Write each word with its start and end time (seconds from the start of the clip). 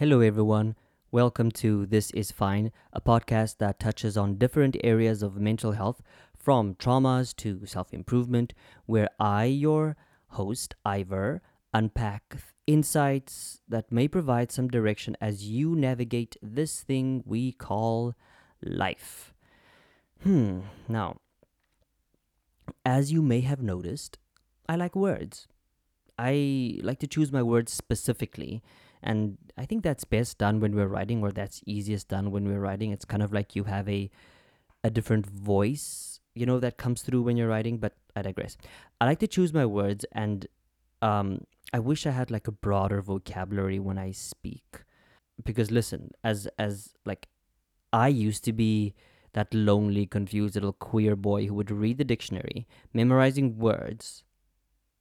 Hello, 0.00 0.20
everyone. 0.20 0.76
Welcome 1.10 1.50
to 1.60 1.84
This 1.84 2.10
Is 2.12 2.30
Fine, 2.30 2.72
a 2.90 3.02
podcast 3.02 3.58
that 3.58 3.78
touches 3.78 4.16
on 4.16 4.38
different 4.38 4.78
areas 4.82 5.22
of 5.22 5.36
mental 5.36 5.72
health, 5.72 6.00
from 6.34 6.74
traumas 6.76 7.36
to 7.36 7.66
self 7.66 7.92
improvement, 7.92 8.54
where 8.86 9.10
I, 9.20 9.44
your 9.44 9.98
host, 10.28 10.74
Ivor, 10.86 11.42
unpack 11.74 12.38
insights 12.66 13.60
that 13.68 13.92
may 13.92 14.08
provide 14.08 14.50
some 14.50 14.68
direction 14.68 15.18
as 15.20 15.44
you 15.44 15.76
navigate 15.76 16.34
this 16.40 16.80
thing 16.80 17.22
we 17.26 17.52
call 17.52 18.14
life. 18.64 19.34
Hmm, 20.22 20.60
now, 20.88 21.18
as 22.86 23.12
you 23.12 23.20
may 23.20 23.42
have 23.42 23.60
noticed, 23.60 24.16
I 24.66 24.76
like 24.76 24.96
words. 24.96 25.46
I 26.18 26.78
like 26.82 27.00
to 27.00 27.06
choose 27.06 27.30
my 27.30 27.42
words 27.42 27.70
specifically. 27.70 28.62
And 29.02 29.38
I 29.56 29.66
think 29.66 29.82
that's 29.82 30.04
best 30.04 30.38
done 30.38 30.60
when 30.60 30.74
we're 30.74 30.86
writing, 30.86 31.22
or 31.22 31.32
that's 31.32 31.62
easiest 31.66 32.08
done 32.08 32.30
when 32.30 32.46
we're 32.46 32.60
writing. 32.60 32.92
It's 32.92 33.04
kind 33.04 33.22
of 33.22 33.32
like 33.32 33.56
you 33.56 33.64
have 33.64 33.88
a 33.88 34.10
a 34.82 34.90
different 34.90 35.26
voice, 35.26 36.20
you 36.34 36.46
know, 36.46 36.58
that 36.58 36.78
comes 36.78 37.02
through 37.02 37.22
when 37.22 37.36
you're 37.36 37.48
writing, 37.48 37.76
but 37.78 37.94
I 38.16 38.22
digress. 38.22 38.56
I 39.00 39.04
like 39.04 39.18
to 39.18 39.26
choose 39.26 39.52
my 39.52 39.66
words 39.66 40.06
and 40.12 40.46
um 41.02 41.44
I 41.72 41.78
wish 41.78 42.06
I 42.06 42.10
had 42.10 42.30
like 42.30 42.48
a 42.48 42.52
broader 42.52 43.00
vocabulary 43.00 43.78
when 43.78 43.98
I 43.98 44.10
speak. 44.12 44.84
Because 45.44 45.70
listen, 45.70 46.10
as 46.24 46.48
as 46.58 46.94
like 47.04 47.28
I 47.92 48.08
used 48.08 48.44
to 48.44 48.52
be 48.52 48.94
that 49.32 49.52
lonely, 49.54 50.06
confused 50.06 50.54
little 50.54 50.72
queer 50.72 51.16
boy 51.16 51.46
who 51.46 51.54
would 51.54 51.70
read 51.70 51.98
the 51.98 52.04
dictionary, 52.04 52.66
memorizing 52.92 53.58
words, 53.58 54.24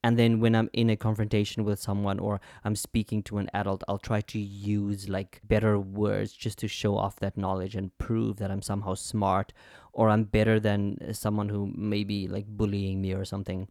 and 0.04 0.18
then 0.18 0.40
when 0.40 0.56
i'm 0.56 0.70
in 0.74 0.90
a 0.90 0.96
confrontation 0.96 1.64
with 1.64 1.80
someone 1.80 2.20
or 2.20 2.40
i'm 2.64 2.76
speaking 2.76 3.22
to 3.24 3.38
an 3.38 3.50
adult 3.54 3.84
i'll 3.88 3.98
try 3.98 4.22
to 4.22 4.40
use 4.40 5.10
like 5.10 5.42
better 5.44 5.80
words 5.80 6.32
just 6.32 6.58
to 6.58 6.68
show 6.68 6.98
off 6.98 7.18
that 7.18 7.38
knowledge 7.38 7.76
and 7.76 7.98
prove 7.98 8.38
that 8.38 8.52
i'm 8.52 8.62
somehow 8.62 8.94
smart 8.94 9.54
or 9.94 10.10
i'm 10.10 10.24
better 10.24 10.60
than 10.60 10.98
someone 11.14 11.50
who 11.50 11.72
may 11.76 12.04
be 12.04 12.28
like 12.28 12.46
bullying 12.48 13.02
me 13.02 13.14
or 13.14 13.26
something 13.26 13.68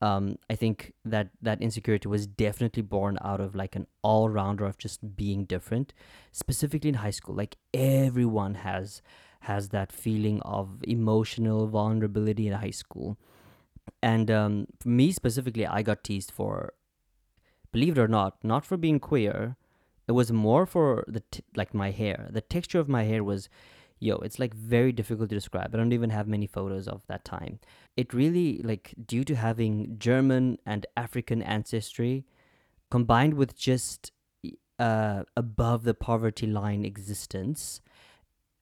um, 0.00 0.38
I 0.48 0.54
think 0.54 0.92
that 1.04 1.30
that 1.42 1.60
insecurity 1.60 2.08
was 2.08 2.26
definitely 2.26 2.82
born 2.82 3.18
out 3.22 3.40
of 3.40 3.54
like 3.54 3.74
an 3.74 3.86
all 4.02 4.28
rounder 4.28 4.64
of 4.64 4.78
just 4.78 5.16
being 5.16 5.44
different, 5.44 5.92
specifically 6.30 6.88
in 6.88 6.96
high 6.96 7.10
school. 7.10 7.34
Like 7.34 7.56
everyone 7.74 8.54
has 8.54 9.02
has 9.40 9.70
that 9.70 9.92
feeling 9.92 10.40
of 10.42 10.82
emotional 10.86 11.66
vulnerability 11.66 12.46
in 12.46 12.52
high 12.52 12.70
school, 12.70 13.18
and 14.02 14.30
um, 14.30 14.66
for 14.80 14.88
me 14.88 15.12
specifically, 15.12 15.66
I 15.66 15.82
got 15.82 16.04
teased 16.04 16.30
for, 16.30 16.72
believe 17.72 17.98
it 17.98 18.00
or 18.00 18.08
not, 18.08 18.36
not 18.42 18.64
for 18.64 18.76
being 18.76 19.00
queer. 19.00 19.56
It 20.06 20.12
was 20.12 20.32
more 20.32 20.66
for 20.66 21.04
the 21.06 21.22
t- 21.30 21.44
like 21.54 21.74
my 21.74 21.90
hair. 21.90 22.28
The 22.30 22.40
texture 22.40 22.78
of 22.78 22.88
my 22.88 23.04
hair 23.04 23.22
was, 23.22 23.48
yo, 23.98 24.16
it's 24.16 24.38
like 24.38 24.54
very 24.54 24.92
difficult 24.92 25.28
to 25.30 25.34
describe. 25.34 25.74
I 25.74 25.78
don't 25.78 25.92
even 25.92 26.10
have 26.10 26.26
many 26.26 26.46
photos 26.46 26.88
of 26.88 27.06
that 27.08 27.24
time. 27.24 27.58
It 27.96 28.14
really 28.14 28.60
like 28.62 28.94
due 29.06 29.24
to 29.24 29.34
having 29.36 29.96
German 29.98 30.58
and 30.64 30.86
African 30.96 31.42
ancestry, 31.42 32.24
combined 32.90 33.34
with 33.34 33.56
just 33.56 34.12
uh, 34.78 35.24
above 35.36 35.84
the 35.84 35.94
poverty 35.94 36.46
line 36.46 36.84
existence, 36.84 37.80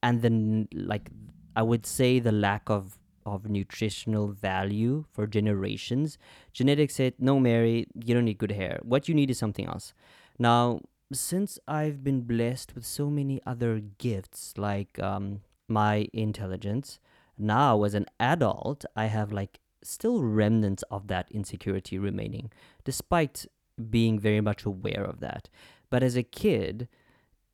and 0.03 0.23
then 0.23 0.69
like 0.73 1.11
I 1.55 1.63
would 1.63 1.87
say 1.87 2.19
the 2.19 2.33
lack 2.33 2.69
of 2.69 2.99
of 3.27 3.51
nutritional 3.51 4.29
value 4.29 5.05
for 5.13 5.27
generations, 5.27 6.17
genetics 6.53 6.95
said, 6.95 7.15
no, 7.19 7.39
Mary, 7.39 7.87
you 7.95 8.15
don't 8.15 8.25
need 8.25 8.39
good 8.39 8.53
hair. 8.53 8.79
What 8.83 9.09
you 9.09 9.15
need 9.15 9.31
is 9.31 9.39
something 9.39 9.67
else. 9.67 9.93
Now, 10.39 10.81
since 11.13 11.59
I've 11.69 12.03
been 12.03 12.23
blessed 12.23 12.75
with 12.75 12.87
so 12.87 13.11
many 13.11 13.41
other 13.45 13.81
gifts, 13.99 14.55
like 14.57 14.99
um, 14.99 15.41
my 15.69 16.09
intelligence, 16.13 17.01
now 17.37 17.83
as 17.85 17.95
an 17.95 18.07
adult, 18.19 18.85
I 18.97 19.07
have 19.07 19.33
like 19.33 19.61
still 19.83 20.23
remnants 20.23 20.83
of 20.91 21.09
that 21.09 21.29
insecurity 21.31 21.99
remaining, 21.99 22.51
despite 22.85 23.47
being 23.91 24.19
very 24.19 24.41
much 24.41 24.65
aware 24.65 25.05
of 25.05 25.21
that. 25.21 25.49
But 25.91 26.03
as 26.03 26.17
a 26.17 26.23
kid, 26.23 26.89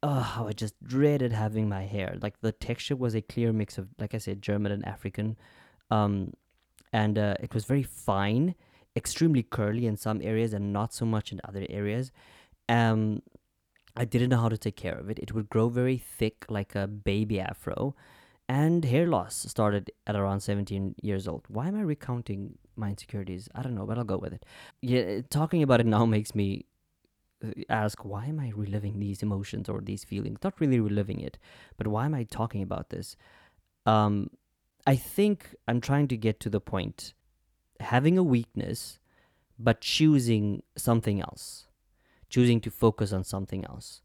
oh, 0.02 0.46
I 0.48 0.52
just 0.52 0.82
dreaded 0.82 1.32
having 1.32 1.68
my 1.68 1.84
hair. 1.84 2.16
Like 2.20 2.40
the 2.40 2.52
texture 2.52 2.96
was 2.96 3.14
a 3.14 3.22
clear 3.22 3.52
mix 3.52 3.78
of, 3.78 3.88
like 3.98 4.14
I 4.14 4.18
said, 4.18 4.42
German 4.42 4.72
and 4.72 4.86
African 4.86 5.36
um, 5.92 6.32
and 6.92 7.18
uh, 7.18 7.34
it 7.40 7.54
was 7.54 7.64
very 7.64 7.82
fine, 7.82 8.54
extremely 8.96 9.42
curly 9.42 9.86
in 9.86 9.96
some 9.96 10.20
areas 10.22 10.52
and 10.52 10.72
not 10.72 10.92
so 10.92 11.04
much 11.04 11.32
in 11.32 11.40
other 11.44 11.66
areas. 11.68 12.10
Um, 12.68 13.22
I 13.96 14.04
didn't 14.06 14.30
know 14.30 14.40
how 14.40 14.48
to 14.48 14.56
take 14.56 14.76
care 14.76 14.98
of 14.98 15.10
it. 15.10 15.18
It 15.18 15.34
would 15.34 15.48
grow 15.50 15.68
very 15.68 15.98
thick, 15.98 16.46
like 16.48 16.74
a 16.74 16.86
baby 16.86 17.38
afro, 17.40 17.94
and 18.48 18.84
hair 18.84 19.06
loss 19.06 19.34
started 19.48 19.90
at 20.06 20.16
around 20.16 20.40
17 20.40 20.94
years 21.02 21.28
old. 21.28 21.44
Why 21.48 21.68
am 21.68 21.76
I 21.76 21.82
recounting 21.82 22.58
my 22.74 22.88
insecurities? 22.90 23.48
I 23.54 23.62
don't 23.62 23.74
know, 23.74 23.86
but 23.86 23.98
I'll 23.98 24.04
go 24.04 24.18
with 24.18 24.32
it. 24.32 24.44
Yeah, 24.80 25.20
talking 25.28 25.62
about 25.62 25.80
it 25.80 25.86
now 25.86 26.06
makes 26.06 26.34
me 26.34 26.64
uh, 27.44 27.50
ask 27.68 28.04
why 28.04 28.26
am 28.26 28.40
I 28.40 28.52
reliving 28.56 28.98
these 28.98 29.22
emotions 29.22 29.68
or 29.68 29.80
these 29.82 30.04
feelings? 30.04 30.38
Not 30.42 30.58
really 30.58 30.80
reliving 30.80 31.20
it, 31.20 31.36
but 31.76 31.86
why 31.86 32.06
am 32.06 32.14
I 32.14 32.24
talking 32.24 32.62
about 32.62 32.88
this? 32.88 33.16
Um, 33.84 34.30
I 34.86 34.96
think 34.96 35.54
I'm 35.68 35.80
trying 35.80 36.08
to 36.08 36.16
get 36.16 36.40
to 36.40 36.50
the 36.50 36.60
point 36.60 37.14
having 37.80 38.18
a 38.18 38.22
weakness, 38.22 38.98
but 39.58 39.80
choosing 39.80 40.62
something 40.76 41.20
else, 41.20 41.66
choosing 42.28 42.60
to 42.60 42.70
focus 42.70 43.12
on 43.12 43.24
something 43.24 43.64
else. 43.64 44.02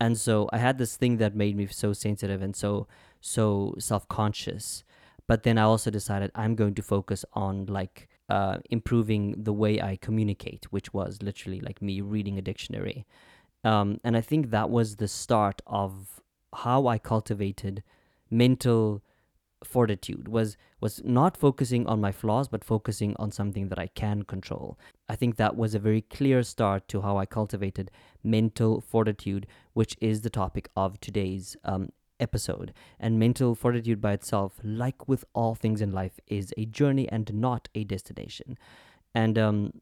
And 0.00 0.16
so 0.16 0.48
I 0.52 0.58
had 0.58 0.78
this 0.78 0.96
thing 0.96 1.16
that 1.18 1.34
made 1.34 1.56
me 1.56 1.66
so 1.66 1.92
sensitive 1.92 2.42
and 2.42 2.54
so 2.54 2.86
so 3.20 3.74
self-conscious. 3.78 4.84
But 5.26 5.42
then 5.42 5.58
I 5.58 5.62
also 5.62 5.90
decided 5.90 6.30
I'm 6.34 6.54
going 6.54 6.74
to 6.74 6.82
focus 6.82 7.24
on 7.32 7.66
like 7.66 8.08
uh, 8.28 8.58
improving 8.70 9.34
the 9.36 9.52
way 9.52 9.80
I 9.80 9.96
communicate, 9.96 10.66
which 10.70 10.94
was 10.94 11.22
literally 11.22 11.60
like 11.60 11.82
me 11.82 12.00
reading 12.00 12.38
a 12.38 12.42
dictionary. 12.42 13.06
Um, 13.64 14.00
and 14.04 14.16
I 14.16 14.20
think 14.20 14.50
that 14.50 14.70
was 14.70 14.96
the 14.96 15.08
start 15.08 15.60
of 15.66 16.20
how 16.54 16.86
I 16.86 16.98
cultivated 16.98 17.82
mental 18.30 19.02
fortitude 19.64 20.28
was 20.28 20.56
was 20.80 21.02
not 21.04 21.36
focusing 21.36 21.86
on 21.86 22.00
my 22.00 22.12
flaws 22.12 22.48
but 22.48 22.64
focusing 22.64 23.14
on 23.18 23.32
something 23.32 23.68
that 23.68 23.78
I 23.78 23.88
can 23.88 24.22
control. 24.22 24.78
I 25.08 25.16
think 25.16 25.36
that 25.36 25.56
was 25.56 25.74
a 25.74 25.78
very 25.78 26.02
clear 26.02 26.42
start 26.42 26.86
to 26.88 27.02
how 27.02 27.18
I 27.18 27.26
cultivated 27.26 27.90
mental 28.22 28.80
fortitude, 28.80 29.46
which 29.72 29.96
is 30.00 30.20
the 30.20 30.30
topic 30.30 30.68
of 30.76 31.00
today's 31.00 31.56
um, 31.64 31.90
episode. 32.20 32.72
And 33.00 33.18
mental 33.18 33.54
fortitude 33.54 34.00
by 34.00 34.12
itself, 34.12 34.60
like 34.62 35.08
with 35.08 35.24
all 35.34 35.54
things 35.54 35.80
in 35.80 35.92
life, 35.92 36.20
is 36.26 36.52
a 36.56 36.66
journey 36.66 37.08
and 37.08 37.32
not 37.34 37.68
a 37.74 37.84
destination. 37.84 38.58
And 39.14 39.38
um, 39.38 39.72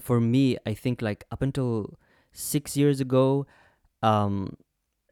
for 0.00 0.20
me, 0.20 0.56
I 0.66 0.74
think 0.74 1.02
like 1.02 1.24
up 1.30 1.42
until 1.42 1.98
six 2.32 2.76
years 2.76 3.00
ago, 3.00 3.46
um, 4.02 4.56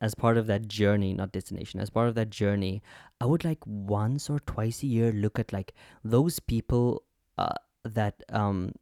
as 0.00 0.14
part 0.14 0.36
of 0.36 0.46
that 0.46 0.68
journey, 0.68 1.12
not 1.12 1.32
destination, 1.32 1.80
as 1.80 1.90
part 1.90 2.08
of 2.08 2.14
that 2.14 2.30
journey, 2.30 2.82
I 3.20 3.26
would 3.26 3.44
like 3.44 3.58
once 3.66 4.30
or 4.30 4.38
twice 4.40 4.82
a 4.82 4.86
year 4.86 5.12
look 5.12 5.38
at 5.38 5.52
like 5.52 5.74
those 6.04 6.38
people 6.38 7.02
uh, 7.36 7.54
that 7.84 8.22
um, 8.30 8.72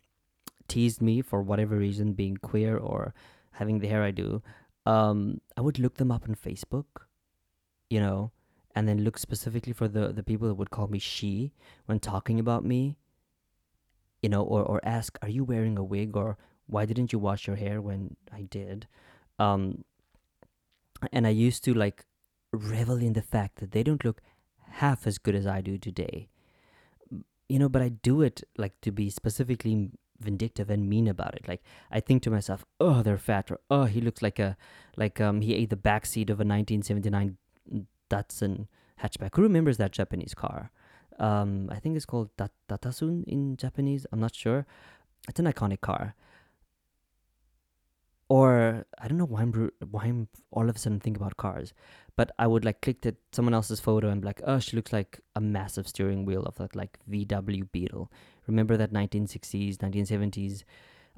teased 0.68 1.00
me 1.00 1.22
for 1.22 1.42
whatever 1.42 1.76
reason, 1.76 2.12
being 2.12 2.36
queer 2.36 2.76
or 2.76 3.14
having 3.52 3.78
the 3.78 3.88
hair 3.88 4.02
I 4.02 4.10
do. 4.10 4.42
Um, 4.84 5.40
I 5.56 5.62
would 5.62 5.78
look 5.78 5.96
them 5.96 6.12
up 6.12 6.28
on 6.28 6.34
Facebook, 6.34 7.06
you 7.90 8.00
know, 8.00 8.30
and 8.74 8.86
then 8.86 9.02
look 9.02 9.18
specifically 9.18 9.72
for 9.72 9.88
the 9.88 10.12
the 10.12 10.22
people 10.22 10.48
that 10.48 10.54
would 10.54 10.70
call 10.70 10.86
me 10.86 10.98
she 10.98 11.52
when 11.86 11.98
talking 11.98 12.38
about 12.38 12.64
me, 12.64 12.96
you 14.22 14.28
know, 14.28 14.42
or 14.42 14.62
or 14.62 14.80
ask, 14.84 15.18
"Are 15.22 15.28
you 15.28 15.44
wearing 15.44 15.78
a 15.78 15.84
wig?" 15.84 16.16
or 16.16 16.36
"Why 16.66 16.84
didn't 16.84 17.12
you 17.12 17.18
wash 17.18 17.46
your 17.46 17.56
hair 17.56 17.80
when 17.80 18.16
I 18.32 18.42
did?" 18.42 18.86
Um, 19.38 19.84
and 21.12 21.26
I 21.26 21.30
used 21.30 21.64
to 21.64 21.74
like 21.74 22.04
revel 22.52 22.96
in 22.96 23.12
the 23.12 23.22
fact 23.22 23.56
that 23.56 23.72
they 23.72 23.82
don't 23.82 24.04
look 24.04 24.20
half 24.70 25.06
as 25.06 25.18
good 25.18 25.34
as 25.34 25.46
I 25.46 25.60
do 25.60 25.78
today. 25.78 26.28
You 27.48 27.58
know, 27.58 27.68
but 27.68 27.82
I 27.82 27.88
do 27.90 28.22
it 28.22 28.42
like 28.56 28.80
to 28.82 28.90
be 28.90 29.08
specifically 29.10 29.90
vindictive 30.20 30.70
and 30.70 30.88
mean 30.88 31.06
about 31.06 31.34
it. 31.34 31.46
Like 31.46 31.62
I 31.90 32.00
think 32.00 32.22
to 32.22 32.30
myself, 32.30 32.64
"Oh, 32.80 33.02
they're 33.02 33.18
fat," 33.18 33.50
or 33.50 33.60
"Oh, 33.70 33.84
he 33.84 34.00
looks 34.00 34.22
like 34.22 34.38
a 34.38 34.56
like 34.96 35.20
um 35.20 35.40
he 35.40 35.54
ate 35.54 35.70
the 35.70 35.76
back 35.76 36.06
seat 36.06 36.30
of 36.30 36.40
a 36.40 36.44
1979 36.44 37.36
Datsun 38.10 38.66
hatchback." 39.02 39.36
Who 39.36 39.42
remembers 39.42 39.76
that 39.76 39.92
Japanese 39.92 40.34
car? 40.34 40.70
Um, 41.18 41.68
I 41.70 41.78
think 41.78 41.96
it's 41.96 42.04
called 42.04 42.30
Dat- 42.36 42.52
Datasun 42.68 43.24
in 43.24 43.56
Japanese. 43.56 44.06
I'm 44.12 44.20
not 44.20 44.34
sure. 44.34 44.66
It's 45.28 45.40
an 45.40 45.46
iconic 45.46 45.80
car 45.80 46.14
or 48.28 48.86
I 48.98 49.08
don't 49.08 49.18
know 49.18 49.26
why 49.26 49.42
I'm 49.42 49.70
why 49.90 50.04
I'm 50.04 50.28
all 50.50 50.68
of 50.68 50.76
a 50.76 50.78
sudden 50.78 51.00
thinking 51.00 51.22
about 51.22 51.36
cars, 51.36 51.72
but 52.16 52.30
I 52.38 52.46
would 52.46 52.64
like 52.64 52.80
click 52.80 53.06
at 53.06 53.16
someone 53.32 53.54
else's 53.54 53.80
photo 53.80 54.08
and 54.08 54.20
be 54.20 54.26
like, 54.26 54.40
oh, 54.44 54.58
she 54.58 54.76
looks 54.76 54.92
like 54.92 55.20
a 55.34 55.40
massive 55.40 55.86
steering 55.86 56.24
wheel 56.24 56.42
of 56.42 56.56
that 56.56 56.74
like 56.74 56.98
VW 57.10 57.70
Beetle. 57.70 58.10
Remember 58.46 58.76
that 58.76 58.92
1960s, 58.92 59.76
1970s 59.78 60.64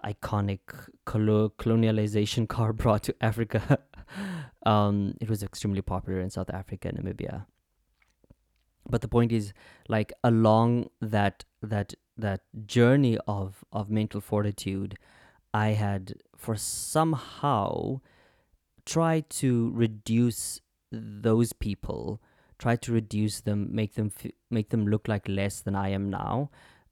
iconic 0.04 0.60
colo- 1.04 1.50
colonialization 1.58 2.48
car 2.56 2.72
brought 2.72 3.02
to 3.04 3.14
Africa. 3.20 3.78
um, 4.66 5.14
it 5.20 5.28
was 5.28 5.42
extremely 5.42 5.82
popular 5.82 6.20
in 6.20 6.30
South 6.30 6.50
Africa 6.50 6.88
and 6.88 6.98
Namibia. 6.98 7.46
But 8.88 9.02
the 9.02 9.08
point 9.08 9.32
is, 9.32 9.52
like 9.88 10.12
along 10.24 10.88
that 11.00 11.44
that 11.62 11.94
that 12.16 12.40
journey 12.66 13.18
of 13.26 13.64
of 13.70 13.90
mental 13.90 14.20
fortitude, 14.20 14.96
I 15.52 15.68
had 15.68 16.14
for 16.38 16.56
somehow 16.56 18.00
try 18.86 19.20
to 19.28 19.70
reduce 19.74 20.60
those 20.90 21.52
people, 21.52 22.22
try 22.58 22.76
to 22.76 22.92
reduce 22.92 23.40
them, 23.40 23.68
make 23.70 23.94
them 23.94 24.10
f- 24.16 24.32
make 24.50 24.70
them 24.70 24.86
look 24.86 25.08
like 25.08 25.28
less 25.28 25.60
than 25.60 25.74
I 25.74 25.90
am 25.90 26.08
now, 26.08 26.50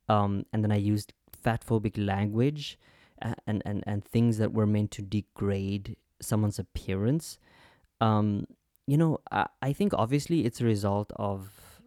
um, 0.08 0.44
and 0.52 0.62
then 0.62 0.72
I 0.72 0.76
used 0.76 1.14
fat 1.32 1.64
phobic 1.64 1.96
language 1.96 2.78
and, 3.46 3.62
and, 3.64 3.82
and 3.86 4.04
things 4.04 4.38
that 4.38 4.52
were 4.52 4.66
meant 4.66 4.90
to 4.92 5.02
degrade 5.02 5.96
someone's 6.20 6.58
appearance. 6.58 7.38
Um, 8.00 8.46
you 8.86 8.96
know, 8.98 9.20
I, 9.30 9.46
I 9.62 9.72
think 9.72 9.94
obviously 9.94 10.44
it's 10.44 10.60
a 10.60 10.64
result 10.64 11.12
of 11.16 11.80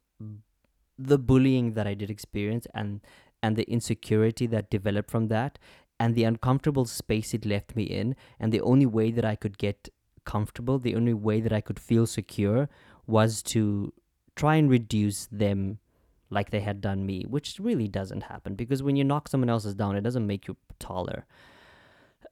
the 0.97 1.17
bullying 1.17 1.73
that 1.73 1.88
I 1.88 1.94
did 1.94 2.09
experience 2.09 2.67
and 2.73 3.01
and 3.41 3.56
the 3.56 3.69
insecurity 3.71 4.47
that 4.47 4.69
developed 4.69 5.09
from 5.09 5.27
that 5.29 5.57
and 6.00 6.16
the 6.16 6.24
uncomfortable 6.24 6.86
space 6.86 7.34
it 7.34 7.46
left 7.46 7.75
me 7.75 7.84
in 7.84 8.16
and 8.40 8.51
the 8.51 8.62
only 8.62 8.86
way 8.86 9.12
that 9.12 9.25
I 9.25 9.36
could 9.36 9.57
get 9.57 9.90
comfortable 10.25 10.80
the 10.80 10.96
only 10.96 11.13
way 11.13 11.42
that 11.42 11.54
I 11.54 11.62
could 11.62 11.80
feel 11.80 12.06
secure 12.06 12.69
was 13.07 13.42
to 13.42 13.92
try 14.36 14.56
and 14.56 14.69
reduce 14.69 15.28
them 15.31 15.80
like 16.30 16.51
they 16.51 16.62
had 16.62 16.80
done 16.80 17.06
me, 17.06 17.25
which 17.28 17.57
really 17.60 17.88
doesn't 17.88 18.22
happen 18.22 18.56
because 18.56 18.84
when 18.84 18.96
you 18.96 19.04
knock 19.04 19.28
someone 19.28 19.50
else's 19.50 19.75
down, 19.75 19.96
it 19.96 20.01
doesn't 20.01 20.28
make 20.28 20.48
you 20.48 20.56
taller. 20.80 21.25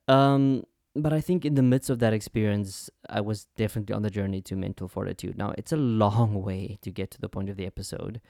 Um, 0.08 0.64
but 0.96 1.14
I 1.14 1.22
think 1.22 1.46
in 1.46 1.56
the 1.56 1.64
midst 1.64 1.90
of 1.90 2.00
that 2.00 2.14
experience, 2.14 2.90
I 3.10 3.22
was 3.22 3.46
definitely 3.56 3.96
on 3.96 4.04
the 4.04 4.10
journey 4.10 4.42
to 4.44 4.56
mental 4.56 4.88
fortitude. 4.88 5.38
Now, 5.38 5.54
it's 5.58 5.72
a 5.72 5.78
long 6.04 6.42
way 6.42 6.78
to 6.82 6.92
get 6.92 7.12
to 7.12 7.22
the 7.22 7.30
point 7.30 7.50
of 7.50 7.58
the 7.58 7.66
episode, 7.66 8.22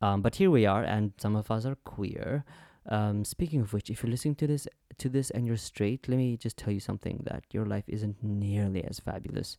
um, 0.00 0.20
but 0.20 0.36
here 0.36 0.50
we 0.50 0.66
are, 0.66 0.82
and 0.82 1.12
some 1.18 1.36
of 1.36 1.50
us 1.50 1.64
are 1.64 1.76
queer. 1.84 2.44
Um, 2.88 3.24
speaking 3.24 3.60
of 3.60 3.72
which, 3.72 3.90
if 3.90 4.02
you're 4.02 4.10
listening 4.10 4.34
to 4.36 4.46
this 4.46 4.68
to 4.98 5.08
this 5.08 5.30
and 5.30 5.46
you're 5.46 5.56
straight, 5.56 6.08
let 6.08 6.16
me 6.16 6.36
just 6.36 6.56
tell 6.56 6.72
you 6.72 6.80
something 6.80 7.22
that 7.24 7.44
your 7.50 7.66
life 7.66 7.84
isn't 7.88 8.22
nearly 8.22 8.84
as 8.84 9.00
fabulous 9.00 9.56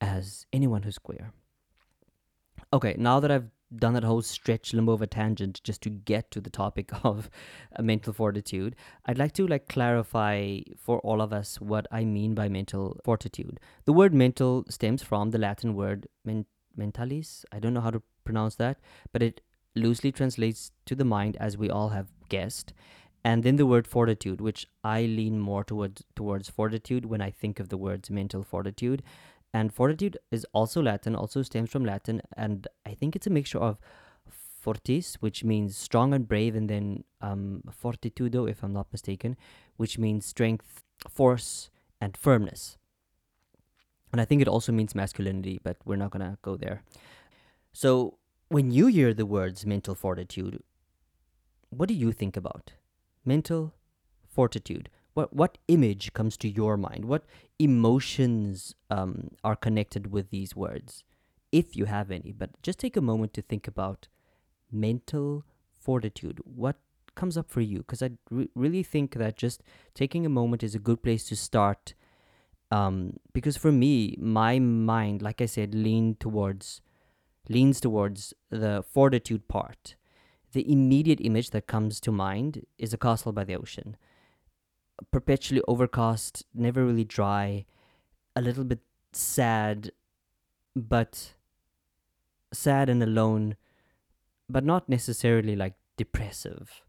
as 0.00 0.46
anyone 0.52 0.82
who's 0.82 0.98
queer. 0.98 1.32
Okay, 2.72 2.94
now 2.98 3.20
that 3.20 3.30
I've 3.30 3.50
done 3.76 3.94
that 3.94 4.04
whole 4.04 4.22
stretch 4.22 4.72
limbo 4.74 4.92
of 4.92 5.02
a 5.02 5.06
tangent 5.06 5.60
just 5.64 5.82
to 5.82 5.90
get 5.90 6.30
to 6.30 6.40
the 6.40 6.50
topic 6.50 6.90
of 7.04 7.30
uh, 7.76 7.82
mental 7.82 8.12
fortitude 8.12 8.76
i'd 9.06 9.18
like 9.18 9.32
to 9.32 9.46
like 9.46 9.68
clarify 9.68 10.58
for 10.76 10.98
all 11.00 11.20
of 11.20 11.32
us 11.32 11.60
what 11.60 11.86
i 11.90 12.04
mean 12.04 12.34
by 12.34 12.48
mental 12.48 13.00
fortitude 13.04 13.58
the 13.84 13.92
word 13.92 14.12
mental 14.12 14.64
stems 14.68 15.02
from 15.02 15.30
the 15.30 15.38
latin 15.38 15.74
word 15.74 16.06
men- 16.24 16.46
mentalis 16.78 17.44
i 17.52 17.58
don't 17.58 17.74
know 17.74 17.80
how 17.80 17.90
to 17.90 18.02
pronounce 18.24 18.56
that 18.56 18.78
but 19.12 19.22
it 19.22 19.40
loosely 19.74 20.12
translates 20.12 20.70
to 20.86 20.94
the 20.94 21.04
mind 21.04 21.36
as 21.38 21.56
we 21.56 21.70
all 21.70 21.90
have 21.90 22.08
guessed 22.28 22.72
and 23.24 23.42
then 23.42 23.56
the 23.56 23.66
word 23.66 23.86
fortitude 23.86 24.40
which 24.40 24.66
i 24.84 25.02
lean 25.02 25.38
more 25.38 25.64
towards 25.64 26.04
towards 26.14 26.50
fortitude 26.50 27.06
when 27.06 27.20
i 27.20 27.30
think 27.30 27.60
of 27.60 27.68
the 27.68 27.76
words 27.76 28.10
mental 28.10 28.42
fortitude 28.42 29.02
and 29.54 29.72
fortitude 29.72 30.16
is 30.30 30.46
also 30.52 30.80
Latin, 30.80 31.14
also 31.14 31.42
stems 31.42 31.70
from 31.70 31.84
Latin, 31.84 32.22
and 32.36 32.66
I 32.86 32.94
think 32.94 33.14
it's 33.14 33.26
a 33.26 33.30
mixture 33.30 33.58
of 33.58 33.78
fortis, 34.30 35.16
which 35.20 35.44
means 35.44 35.76
strong 35.76 36.14
and 36.14 36.26
brave, 36.26 36.54
and 36.54 36.70
then 36.70 37.04
um, 37.20 37.62
fortitudo, 37.70 38.48
if 38.48 38.62
I'm 38.62 38.72
not 38.72 38.86
mistaken, 38.92 39.36
which 39.76 39.98
means 39.98 40.24
strength, 40.24 40.82
force, 41.08 41.70
and 42.00 42.16
firmness. 42.16 42.78
And 44.10 44.20
I 44.20 44.24
think 44.24 44.40
it 44.40 44.48
also 44.48 44.72
means 44.72 44.94
masculinity, 44.94 45.60
but 45.62 45.76
we're 45.84 45.96
not 45.96 46.12
to 46.12 46.38
go 46.42 46.56
there. 46.56 46.82
So, 47.72 48.18
when 48.52 48.70
you 48.70 48.86
hear 48.88 49.14
the 49.14 49.24
words 49.24 49.64
mental 49.64 49.94
fortitude, 49.94 50.62
what 51.70 51.88
do 51.88 51.94
you 51.94 52.12
think 52.12 52.36
about? 52.36 52.72
Mental 53.24 53.72
fortitude. 54.28 54.90
What 55.14 55.32
what 55.34 55.58
image 55.68 56.12
comes 56.12 56.36
to 56.38 56.48
your 56.48 56.76
mind? 56.76 57.06
What 57.06 57.24
emotions 57.58 58.74
um, 58.90 59.28
are 59.42 59.56
connected 59.56 60.12
with 60.12 60.30
these 60.30 60.54
words? 60.54 61.02
If 61.50 61.76
you 61.76 61.86
have 61.86 62.10
any 62.10 62.32
but 62.32 62.50
just 62.62 62.78
take 62.78 62.96
a 62.96 63.00
moment 63.00 63.32
to 63.34 63.42
think 63.42 63.66
about 63.66 64.08
mental 64.70 65.44
fortitude. 65.72 66.40
What 66.44 66.76
comes 67.14 67.36
up 67.36 67.50
for 67.50 67.60
you? 67.60 67.78
Because 67.78 68.02
i 68.02 68.10
re- 68.30 68.48
really 68.54 68.82
think 68.82 69.14
that 69.14 69.36
just 69.36 69.62
taking 69.94 70.24
a 70.26 70.36
moment 70.40 70.62
is 70.62 70.74
a 70.74 70.78
good 70.78 71.02
place 71.02 71.26
to 71.28 71.36
start 71.36 71.94
um, 72.70 73.18
because 73.34 73.56
for 73.56 73.70
me 73.70 74.16
my 74.18 74.58
mind 74.58 75.20
like 75.20 75.42
i 75.42 75.46
said 75.46 75.74
leaned 75.74 76.18
towards 76.20 76.80
leans 77.48 77.80
towards 77.80 78.34
the 78.50 78.84
fortitude 78.88 79.48
part 79.48 79.96
the 80.52 80.70
immediate 80.70 81.20
image 81.22 81.50
that 81.50 81.66
comes 81.66 81.98
to 81.98 82.12
mind 82.12 82.66
is 82.78 82.92
a 82.92 82.98
castle 82.98 83.32
by 83.32 83.42
the 83.42 83.56
ocean 83.56 83.96
perpetually 85.10 85.62
overcast, 85.66 86.44
never 86.54 86.84
really 86.84 87.04
dry, 87.04 87.64
a 88.36 88.40
little 88.40 88.64
bit 88.64 88.80
sad, 89.12 89.90
but 90.76 91.34
sad 92.52 92.88
and 92.88 93.02
alone, 93.02 93.56
but 94.48 94.64
not 94.64 94.88
necessarily 94.88 95.56
like 95.56 95.74
depressive. 95.96 96.82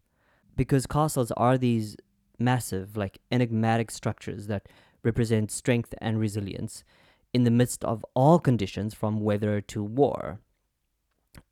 Because 0.56 0.86
castles 0.86 1.32
are 1.32 1.58
these 1.58 1.96
massive, 2.38 2.96
like 2.96 3.18
enigmatic 3.32 3.90
structures 3.90 4.46
that 4.46 4.68
represent 5.02 5.50
strength 5.50 5.94
and 5.98 6.18
resilience 6.18 6.84
in 7.32 7.44
the 7.44 7.50
midst 7.50 7.84
of 7.84 8.04
all 8.14 8.38
conditions 8.38 8.94
from 8.94 9.20
weather 9.20 9.60
to 9.60 9.82
war. 9.82 10.40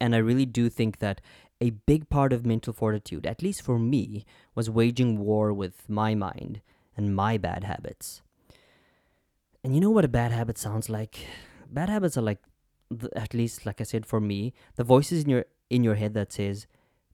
And 0.00 0.14
I 0.14 0.18
really 0.18 0.46
do 0.46 0.68
think 0.68 0.98
that 0.98 1.20
a 1.60 1.70
big 1.70 2.08
part 2.08 2.32
of 2.32 2.44
mental 2.44 2.72
fortitude, 2.72 3.26
at 3.26 3.42
least 3.42 3.62
for 3.62 3.78
me, 3.78 4.24
was 4.54 4.68
waging 4.68 5.18
war 5.18 5.52
with 5.52 5.88
my 5.88 6.14
mind 6.14 6.60
and 6.96 7.14
my 7.14 7.38
bad 7.38 7.64
habits. 7.64 8.22
And 9.62 9.74
you 9.74 9.80
know 9.80 9.90
what 9.90 10.04
a 10.04 10.08
bad 10.08 10.32
habit 10.32 10.58
sounds 10.58 10.88
like? 10.88 11.26
Bad 11.70 11.88
habits 11.88 12.16
are 12.16 12.22
like, 12.22 12.40
at 13.14 13.32
least 13.32 13.64
like 13.64 13.80
I 13.80 13.84
said 13.84 14.04
for 14.04 14.20
me, 14.20 14.52
the 14.74 14.84
voices 14.84 15.24
in 15.24 15.30
your 15.30 15.44
in 15.70 15.84
your 15.84 15.94
head 15.94 16.12
that 16.14 16.32
says, 16.32 16.66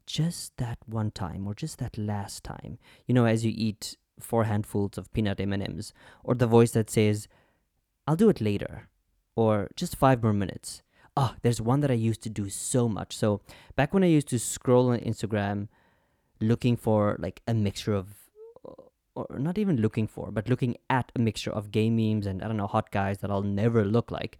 just 0.06 0.56
that 0.56 0.78
one 0.86 1.10
time 1.12 1.46
or 1.46 1.54
just 1.54 1.78
that 1.78 1.96
last 1.96 2.42
time. 2.42 2.78
You 3.06 3.14
know, 3.14 3.26
as 3.26 3.44
you 3.44 3.52
eat 3.54 3.96
four 4.18 4.44
handfuls 4.44 4.98
of 4.98 5.12
peanut 5.12 5.38
M&Ms, 5.38 5.92
or 6.24 6.34
the 6.34 6.46
voice 6.46 6.72
that 6.72 6.90
says, 6.90 7.28
"I'll 8.06 8.16
do 8.16 8.30
it 8.30 8.40
later," 8.40 8.88
or 9.36 9.68
just 9.76 9.94
five 9.94 10.22
more 10.22 10.32
minutes 10.32 10.82
oh, 11.18 11.34
there's 11.42 11.60
one 11.60 11.80
that 11.80 11.90
I 11.90 11.94
used 11.94 12.22
to 12.22 12.30
do 12.30 12.48
so 12.48 12.88
much. 12.88 13.16
So 13.16 13.40
back 13.74 13.92
when 13.92 14.04
I 14.04 14.06
used 14.06 14.28
to 14.28 14.38
scroll 14.38 14.90
on 14.90 15.00
Instagram 15.00 15.66
looking 16.40 16.76
for 16.76 17.16
like 17.18 17.42
a 17.48 17.54
mixture 17.54 17.92
of 17.92 18.14
uh, 18.64 18.82
or 19.16 19.38
not 19.38 19.58
even 19.58 19.78
looking 19.78 20.06
for, 20.06 20.30
but 20.30 20.48
looking 20.48 20.76
at 20.88 21.10
a 21.16 21.18
mixture 21.18 21.50
of 21.50 21.72
gay 21.72 21.90
memes 21.90 22.24
and 22.24 22.40
I 22.40 22.46
don't 22.46 22.56
know, 22.56 22.68
hot 22.68 22.92
guys 22.92 23.18
that 23.18 23.32
I'll 23.32 23.42
never 23.42 23.84
look 23.84 24.12
like. 24.12 24.38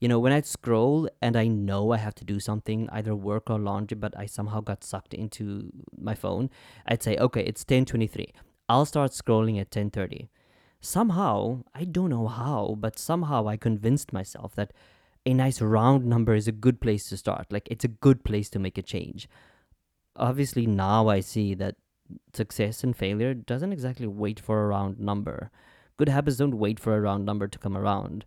You 0.00 0.08
know, 0.08 0.18
when 0.18 0.32
I 0.32 0.42
scroll 0.42 1.08
and 1.22 1.34
I 1.34 1.46
know 1.46 1.92
I 1.92 1.96
have 1.96 2.14
to 2.16 2.24
do 2.24 2.38
something, 2.38 2.88
either 2.92 3.16
work 3.16 3.48
or 3.48 3.58
laundry, 3.58 3.96
but 3.96 4.16
I 4.16 4.26
somehow 4.26 4.60
got 4.60 4.84
sucked 4.84 5.14
into 5.14 5.72
my 5.98 6.14
phone, 6.14 6.50
I'd 6.86 7.02
say, 7.02 7.16
okay, 7.16 7.40
it's 7.40 7.62
1023. 7.62 8.32
I'll 8.68 8.84
start 8.84 9.12
scrolling 9.12 9.54
at 9.54 9.74
1030. 9.74 10.28
Somehow, 10.80 11.64
I 11.74 11.84
don't 11.84 12.10
know 12.10 12.28
how, 12.28 12.76
but 12.78 12.98
somehow 12.98 13.48
I 13.48 13.56
convinced 13.56 14.12
myself 14.12 14.54
that 14.54 14.72
a 15.28 15.34
nice 15.34 15.60
round 15.60 16.06
number 16.06 16.34
is 16.34 16.48
a 16.48 16.52
good 16.52 16.80
place 16.80 17.06
to 17.10 17.16
start. 17.18 17.52
Like 17.52 17.68
it's 17.70 17.84
a 17.84 17.88
good 18.06 18.24
place 18.24 18.48
to 18.50 18.58
make 18.58 18.78
a 18.78 18.82
change. 18.82 19.28
Obviously, 20.16 20.66
now 20.66 21.08
I 21.08 21.20
see 21.20 21.52
that 21.54 21.76
success 22.32 22.82
and 22.82 22.96
failure 22.96 23.34
doesn't 23.34 23.74
exactly 23.74 24.06
wait 24.06 24.40
for 24.40 24.64
a 24.64 24.66
round 24.66 24.98
number. 24.98 25.50
Good 25.98 26.08
habits 26.08 26.38
don't 26.38 26.56
wait 26.56 26.80
for 26.80 26.96
a 26.96 27.00
round 27.00 27.26
number 27.26 27.46
to 27.46 27.58
come 27.58 27.76
around. 27.76 28.24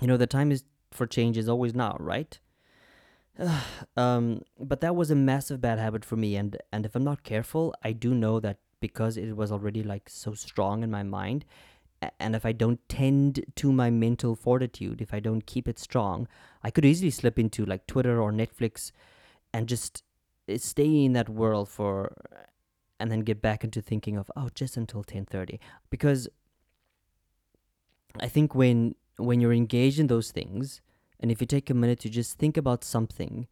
You 0.00 0.06
know, 0.06 0.16
the 0.16 0.26
time 0.26 0.50
is 0.50 0.64
for 0.92 1.06
change 1.06 1.36
is 1.36 1.48
always 1.48 1.74
now, 1.74 1.96
right? 2.00 2.38
um, 3.98 4.40
but 4.58 4.80
that 4.80 4.96
was 4.96 5.10
a 5.10 5.14
massive 5.14 5.60
bad 5.60 5.78
habit 5.78 6.06
for 6.06 6.16
me, 6.16 6.36
and 6.36 6.56
and 6.72 6.86
if 6.86 6.96
I'm 6.96 7.04
not 7.04 7.22
careful, 7.22 7.74
I 7.82 7.92
do 7.92 8.14
know 8.14 8.40
that 8.40 8.58
because 8.80 9.18
it 9.18 9.36
was 9.36 9.52
already 9.52 9.82
like 9.82 10.08
so 10.08 10.32
strong 10.32 10.82
in 10.82 10.90
my 10.90 11.02
mind, 11.02 11.44
and 12.18 12.34
if 12.34 12.44
I 12.46 12.52
don't 12.52 12.80
tend 12.88 13.44
to 13.56 13.72
my 13.72 13.90
mental 13.90 14.34
fortitude, 14.34 15.00
if 15.00 15.12
I 15.14 15.20
don't 15.20 15.46
keep 15.46 15.68
it 15.68 15.78
strong, 15.78 16.28
I 16.62 16.70
could 16.70 16.84
easily 16.84 17.10
slip 17.10 17.38
into 17.38 17.64
like 17.64 17.86
Twitter 17.86 18.20
or 18.20 18.32
Netflix 18.32 18.92
and 19.52 19.68
just 19.68 20.02
eh, 20.48 20.58
stay 20.58 21.04
in 21.04 21.12
that 21.14 21.28
world 21.28 21.68
for 21.68 22.12
and 22.98 23.10
then 23.10 23.20
get 23.20 23.42
back 23.42 23.62
into 23.62 23.82
thinking 23.82 24.16
of 24.16 24.30
oh 24.36 24.48
just 24.54 24.76
until 24.76 25.04
10:30 25.04 25.58
because 25.90 26.28
I 28.18 28.28
think 28.28 28.54
when 28.54 28.94
when 29.16 29.40
you're 29.40 29.52
engaged 29.52 29.98
in 29.98 30.06
those 30.06 30.30
things 30.30 30.80
and 31.20 31.30
if 31.30 31.40
you 31.40 31.46
take 31.46 31.70
a 31.70 31.74
minute 31.74 32.00
to 32.00 32.10
just 32.10 32.38
think 32.38 32.56
about 32.56 32.84
something 32.84 33.46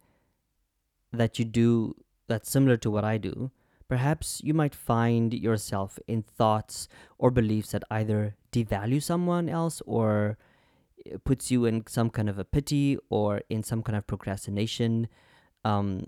that 1.12 1.38
you 1.38 1.44
do 1.44 1.94
that's 2.26 2.50
similar 2.50 2.76
to 2.78 2.90
what 2.90 3.04
I 3.04 3.18
do 3.18 3.50
Perhaps 3.88 4.40
you 4.42 4.54
might 4.54 4.74
find 4.74 5.34
yourself 5.34 5.98
in 6.06 6.22
thoughts 6.22 6.88
or 7.18 7.30
beliefs 7.30 7.72
that 7.72 7.84
either 7.90 8.34
devalue 8.52 9.02
someone 9.02 9.48
else 9.48 9.82
or 9.86 10.38
eh, 11.06 11.16
puts 11.24 11.50
you 11.50 11.64
in 11.66 11.86
some 11.86 12.10
kind 12.10 12.28
of 12.28 12.38
a 12.38 12.44
pity 12.44 12.96
or 13.10 13.42
in 13.50 13.62
some 13.62 13.82
kind 13.82 13.96
of 13.96 14.06
procrastination 14.06 15.08
um, 15.64 16.06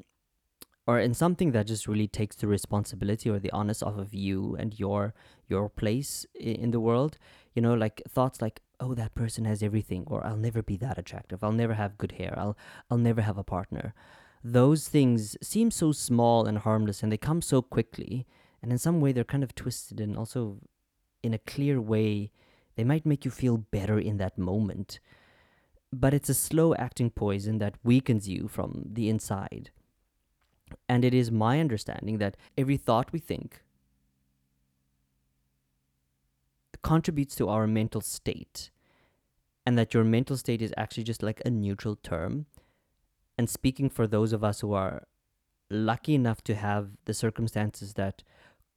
or 0.86 1.00
in 1.00 1.12
something 1.12 1.52
that 1.52 1.66
just 1.66 1.88
really 1.88 2.06
takes 2.06 2.36
the 2.36 2.46
responsibility 2.46 3.28
or 3.28 3.38
the 3.38 3.50
onus 3.50 3.82
off 3.82 3.98
of 3.98 4.14
you 4.14 4.56
and 4.58 4.78
your 4.78 5.14
your 5.48 5.68
place 5.68 6.24
in 6.34 6.70
the 6.70 6.80
world. 6.80 7.18
You 7.54 7.62
know 7.62 7.74
like 7.74 8.02
thoughts 8.08 8.40
like 8.40 8.60
oh 8.80 8.94
that 8.94 9.14
person 9.14 9.46
has 9.46 9.62
everything 9.62 10.04
or 10.06 10.24
i'll 10.24 10.36
never 10.36 10.62
be 10.62 10.76
that 10.78 10.98
attractive. 10.98 11.42
I'll 11.42 11.52
never 11.52 11.74
have 11.74 11.98
good 11.98 12.12
hair. 12.12 12.34
I'll 12.38 12.56
i'll 12.90 12.98
never 12.98 13.22
have 13.22 13.38
a 13.38 13.44
partner 13.44 13.94
those 14.52 14.86
things 14.88 15.36
seem 15.42 15.72
so 15.72 15.90
small 15.90 16.46
and 16.46 16.58
harmless 16.58 17.02
and 17.02 17.10
they 17.10 17.16
come 17.16 17.42
so 17.42 17.60
quickly 17.60 18.26
and 18.62 18.70
in 18.70 18.78
some 18.78 19.00
way 19.00 19.10
they're 19.10 19.24
kind 19.24 19.42
of 19.42 19.54
twisted 19.56 20.00
and 20.00 20.16
also 20.16 20.58
in 21.22 21.34
a 21.34 21.38
clear 21.38 21.80
way 21.80 22.30
they 22.76 22.84
might 22.84 23.04
make 23.04 23.24
you 23.24 23.30
feel 23.30 23.56
better 23.56 23.98
in 23.98 24.18
that 24.18 24.38
moment. 24.38 25.00
But 25.92 26.14
it's 26.14 26.28
a 26.28 26.34
slow 26.34 26.74
acting 26.74 27.10
poison 27.10 27.58
that 27.58 27.74
weakens 27.82 28.28
you 28.28 28.48
from 28.48 28.84
the 28.92 29.08
inside. 29.08 29.70
And 30.88 31.04
it 31.04 31.14
is 31.14 31.30
my 31.30 31.58
understanding 31.58 32.18
that 32.18 32.36
every 32.56 32.76
thought 32.76 33.12
we 33.12 33.18
think 33.18 33.62
contributes 36.82 37.34
to 37.36 37.48
our 37.48 37.66
mental 37.66 38.00
state 38.00 38.70
and 39.64 39.76
that 39.76 39.92
your 39.92 40.04
mental 40.04 40.36
state 40.36 40.62
is 40.62 40.72
actually 40.76 41.02
just 41.02 41.22
like 41.22 41.42
a 41.44 41.50
neutral 41.50 41.96
term 41.96 42.46
and 43.38 43.48
speaking 43.50 43.90
for 43.90 44.06
those 44.06 44.32
of 44.32 44.42
us 44.42 44.60
who 44.60 44.72
are 44.72 45.06
lucky 45.70 46.14
enough 46.14 46.42
to 46.44 46.54
have 46.54 46.90
the 47.04 47.14
circumstances 47.14 47.94
that 47.94 48.22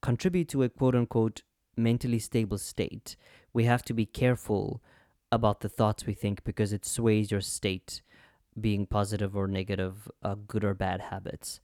contribute 0.01 0.49
to 0.49 0.63
a 0.63 0.69
quote 0.69 0.95
unquote 0.95 1.41
mentally 1.77 2.19
stable 2.19 2.57
state, 2.57 3.15
we 3.53 3.63
have 3.65 3.83
to 3.83 3.93
be 3.93 4.05
careful 4.05 4.81
about 5.31 5.61
the 5.61 5.69
thoughts 5.69 6.05
we 6.05 6.13
think 6.13 6.43
because 6.43 6.73
it 6.73 6.85
sways 6.85 7.31
your 7.31 7.41
state, 7.41 8.01
being 8.59 8.85
positive 8.85 9.35
or 9.35 9.47
negative, 9.47 10.09
uh, 10.23 10.35
good 10.47 10.63
or 10.63 10.73
bad 10.73 11.01
habits. 11.01 11.59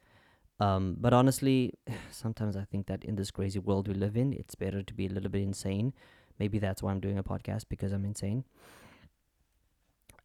Um, 0.60 0.96
but 1.00 1.14
honestly, 1.14 1.74
sometimes 2.12 2.56
I 2.56 2.64
think 2.64 2.88
that 2.88 3.04
in 3.04 3.16
this 3.16 3.32
crazy 3.32 3.60
world 3.60 3.88
we 3.88 3.94
live 3.94 4.16
in, 4.16 4.34
it's 4.34 4.56
better 4.56 4.82
to 4.82 4.94
be 4.94 5.08
a 5.08 5.10
little 5.10 5.30
bit 5.30 5.42
insane. 5.42 5.94
Maybe 6.40 6.60
that's 6.60 6.84
why 6.84 6.92
I'm 6.92 7.00
doing 7.00 7.18
a 7.18 7.24
podcast 7.24 7.66
because 7.70 7.92
I'm 7.92 8.06
insane. 8.06 8.44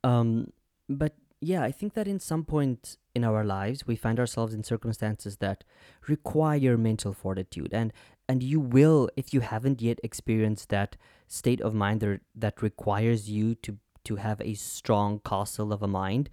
Um, 0.02 0.52
but 0.88 1.14
yeah, 1.40 1.62
I 1.62 1.72
think 1.72 1.94
that 1.94 2.06
in 2.06 2.20
some 2.20 2.44
point 2.44 2.98
in 3.14 3.24
our 3.24 3.44
lives 3.44 3.86
we 3.86 3.96
find 3.96 4.20
ourselves 4.20 4.54
in 4.54 4.62
circumstances 4.62 5.38
that 5.38 5.64
require 6.06 6.76
mental 6.76 7.12
fortitude. 7.12 7.72
And 7.72 7.92
and 8.28 8.42
you 8.42 8.60
will 8.60 9.08
if 9.16 9.32
you 9.34 9.40
haven't 9.40 9.80
yet 9.80 9.98
experienced 10.02 10.68
that 10.68 10.96
state 11.26 11.60
of 11.60 11.74
mind 11.74 12.00
that, 12.00 12.20
that 12.34 12.62
requires 12.62 13.30
you 13.30 13.54
to 13.56 13.78
to 14.04 14.16
have 14.16 14.40
a 14.40 14.54
strong 14.54 15.20
castle 15.20 15.72
of 15.72 15.82
a 15.82 15.88
mind 15.88 16.30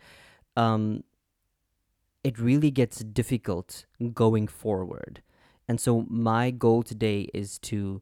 um 0.56 1.04
it 2.24 2.40
really 2.40 2.72
gets 2.72 3.00
difficult 3.00 3.86
going 4.14 4.48
forward. 4.48 5.22
And 5.68 5.80
so 5.80 6.06
my 6.10 6.52
goal 6.52 6.84
today 6.84 7.30
is 7.34 7.58
to 7.60 8.02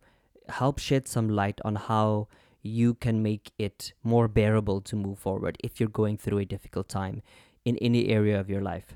help 0.50 0.80
shed 0.80 1.08
some 1.08 1.30
light 1.30 1.60
on 1.64 1.76
how 1.76 2.28
you 2.66 2.96
can 2.96 3.22
make 3.22 3.52
it 3.60 3.94
more 4.04 4.28
bearable 4.28 4.82
to 4.82 4.96
move 4.96 5.20
forward 5.20 5.58
if 5.64 5.80
you're 5.80 5.88
going 5.88 6.18
through 6.18 6.40
a 6.40 6.46
difficult 6.46 6.90
time 6.90 7.22
in 7.64 7.78
any 7.78 8.10
area 8.10 8.40
of 8.40 8.50
your 8.50 8.62
life. 8.62 8.96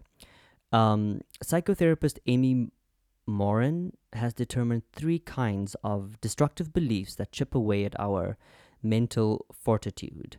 Um, 0.72 1.22
psychotherapist 1.44 2.18
Amy 2.26 2.72
Morin 3.28 3.94
has 4.14 4.34
determined 4.34 4.84
three 4.92 5.20
kinds 5.20 5.76
of 5.84 6.20
destructive 6.20 6.74
beliefs 6.74 7.16
that 7.16 7.32
chip 7.32 7.54
away 7.54 7.86
at 7.86 8.00
our 8.00 8.38
mental 8.82 9.46
fortitude. 9.54 10.38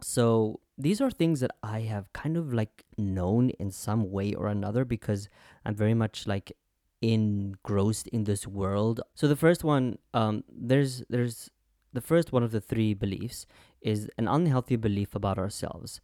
So 0.00 0.60
these 0.76 1.00
are 1.00 1.10
things 1.10 1.38
that 1.38 1.52
I 1.62 1.80
have 1.82 2.12
kind 2.12 2.36
of 2.36 2.52
like 2.52 2.84
known 2.98 3.50
in 3.50 3.70
some 3.70 4.10
way 4.10 4.34
or 4.34 4.48
another 4.48 4.84
because 4.84 5.28
I'm 5.64 5.76
very 5.76 5.94
much 5.94 6.26
like 6.26 6.56
engrossed 7.12 8.08
in 8.08 8.24
this 8.24 8.46
world. 8.46 9.00
So 9.14 9.28
the 9.28 9.36
first 9.36 9.64
one, 9.64 9.98
um, 10.12 10.44
there's 10.48 11.02
there's 11.08 11.50
the 11.92 12.00
first 12.00 12.32
one 12.32 12.42
of 12.42 12.50
the 12.50 12.60
three 12.60 12.94
beliefs 12.94 13.46
is 13.80 14.10
an 14.18 14.26
unhealthy 14.26 14.76
belief 14.76 15.14
about 15.14 15.38
ourselves. 15.38 16.00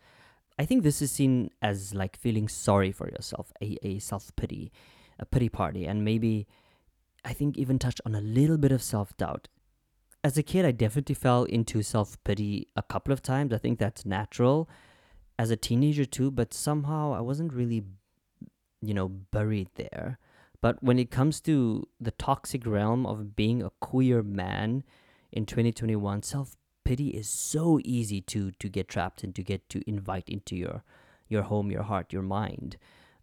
I 0.58 0.66
think 0.66 0.82
this 0.82 1.00
is 1.00 1.10
seen 1.10 1.50
as 1.62 1.94
like 1.94 2.16
feeling 2.16 2.48
sorry 2.48 2.92
for 2.92 3.08
yourself, 3.08 3.52
a, 3.62 3.76
a 3.82 3.98
self 3.98 4.34
pity, 4.36 4.72
a 5.18 5.24
pity 5.24 5.48
party, 5.48 5.86
and 5.86 6.04
maybe 6.04 6.46
I 7.24 7.32
think 7.32 7.56
even 7.56 7.78
touched 7.78 8.00
on 8.04 8.14
a 8.14 8.20
little 8.20 8.58
bit 8.58 8.72
of 8.72 8.82
self 8.82 9.16
doubt. 9.16 9.48
As 10.22 10.36
a 10.36 10.42
kid, 10.42 10.66
I 10.66 10.72
definitely 10.72 11.14
fell 11.14 11.44
into 11.44 11.82
self 11.82 12.22
pity 12.24 12.68
a 12.76 12.82
couple 12.82 13.12
of 13.12 13.22
times. 13.22 13.52
I 13.52 13.58
think 13.58 13.78
that's 13.78 14.04
natural. 14.04 14.68
As 15.38 15.50
a 15.50 15.56
teenager 15.56 16.04
too, 16.04 16.30
but 16.30 16.52
somehow 16.52 17.14
I 17.14 17.22
wasn't 17.22 17.54
really, 17.54 17.84
you 18.82 18.92
know, 18.92 19.08
buried 19.08 19.70
there. 19.76 20.18
But 20.60 20.82
when 20.82 20.98
it 20.98 21.10
comes 21.10 21.40
to 21.42 21.88
the 22.00 22.10
toxic 22.10 22.66
realm 22.66 23.06
of 23.06 23.34
being 23.34 23.62
a 23.62 23.70
queer 23.80 24.22
man 24.22 24.84
in 25.32 25.46
2021, 25.46 26.22
self 26.22 26.56
pity 26.84 27.08
is 27.08 27.28
so 27.28 27.78
easy 27.84 28.20
to 28.22 28.50
to 28.52 28.68
get 28.68 28.88
trapped 28.88 29.22
and 29.22 29.34
to 29.34 29.42
get 29.42 29.68
to 29.70 29.82
invite 29.86 30.28
into 30.28 30.56
your 30.56 30.82
your 31.28 31.42
home, 31.42 31.70
your 31.70 31.84
heart, 31.84 32.12
your 32.12 32.22
mind. 32.22 32.76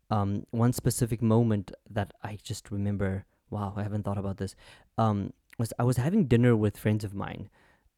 Um, 0.09 0.45
one 0.51 0.73
specific 0.73 1.21
moment 1.21 1.71
that 1.89 2.13
I 2.23 2.37
just 2.41 2.71
remember, 2.71 3.25
wow, 3.49 3.73
I 3.75 3.83
haven't 3.83 4.03
thought 4.03 4.17
about 4.17 4.37
this. 4.37 4.55
Um, 4.97 5.33
was 5.59 5.73
I 5.77 5.83
was 5.83 5.97
having 5.97 6.25
dinner 6.25 6.55
with 6.55 6.77
friends 6.77 7.03
of 7.03 7.13
mine. 7.13 7.49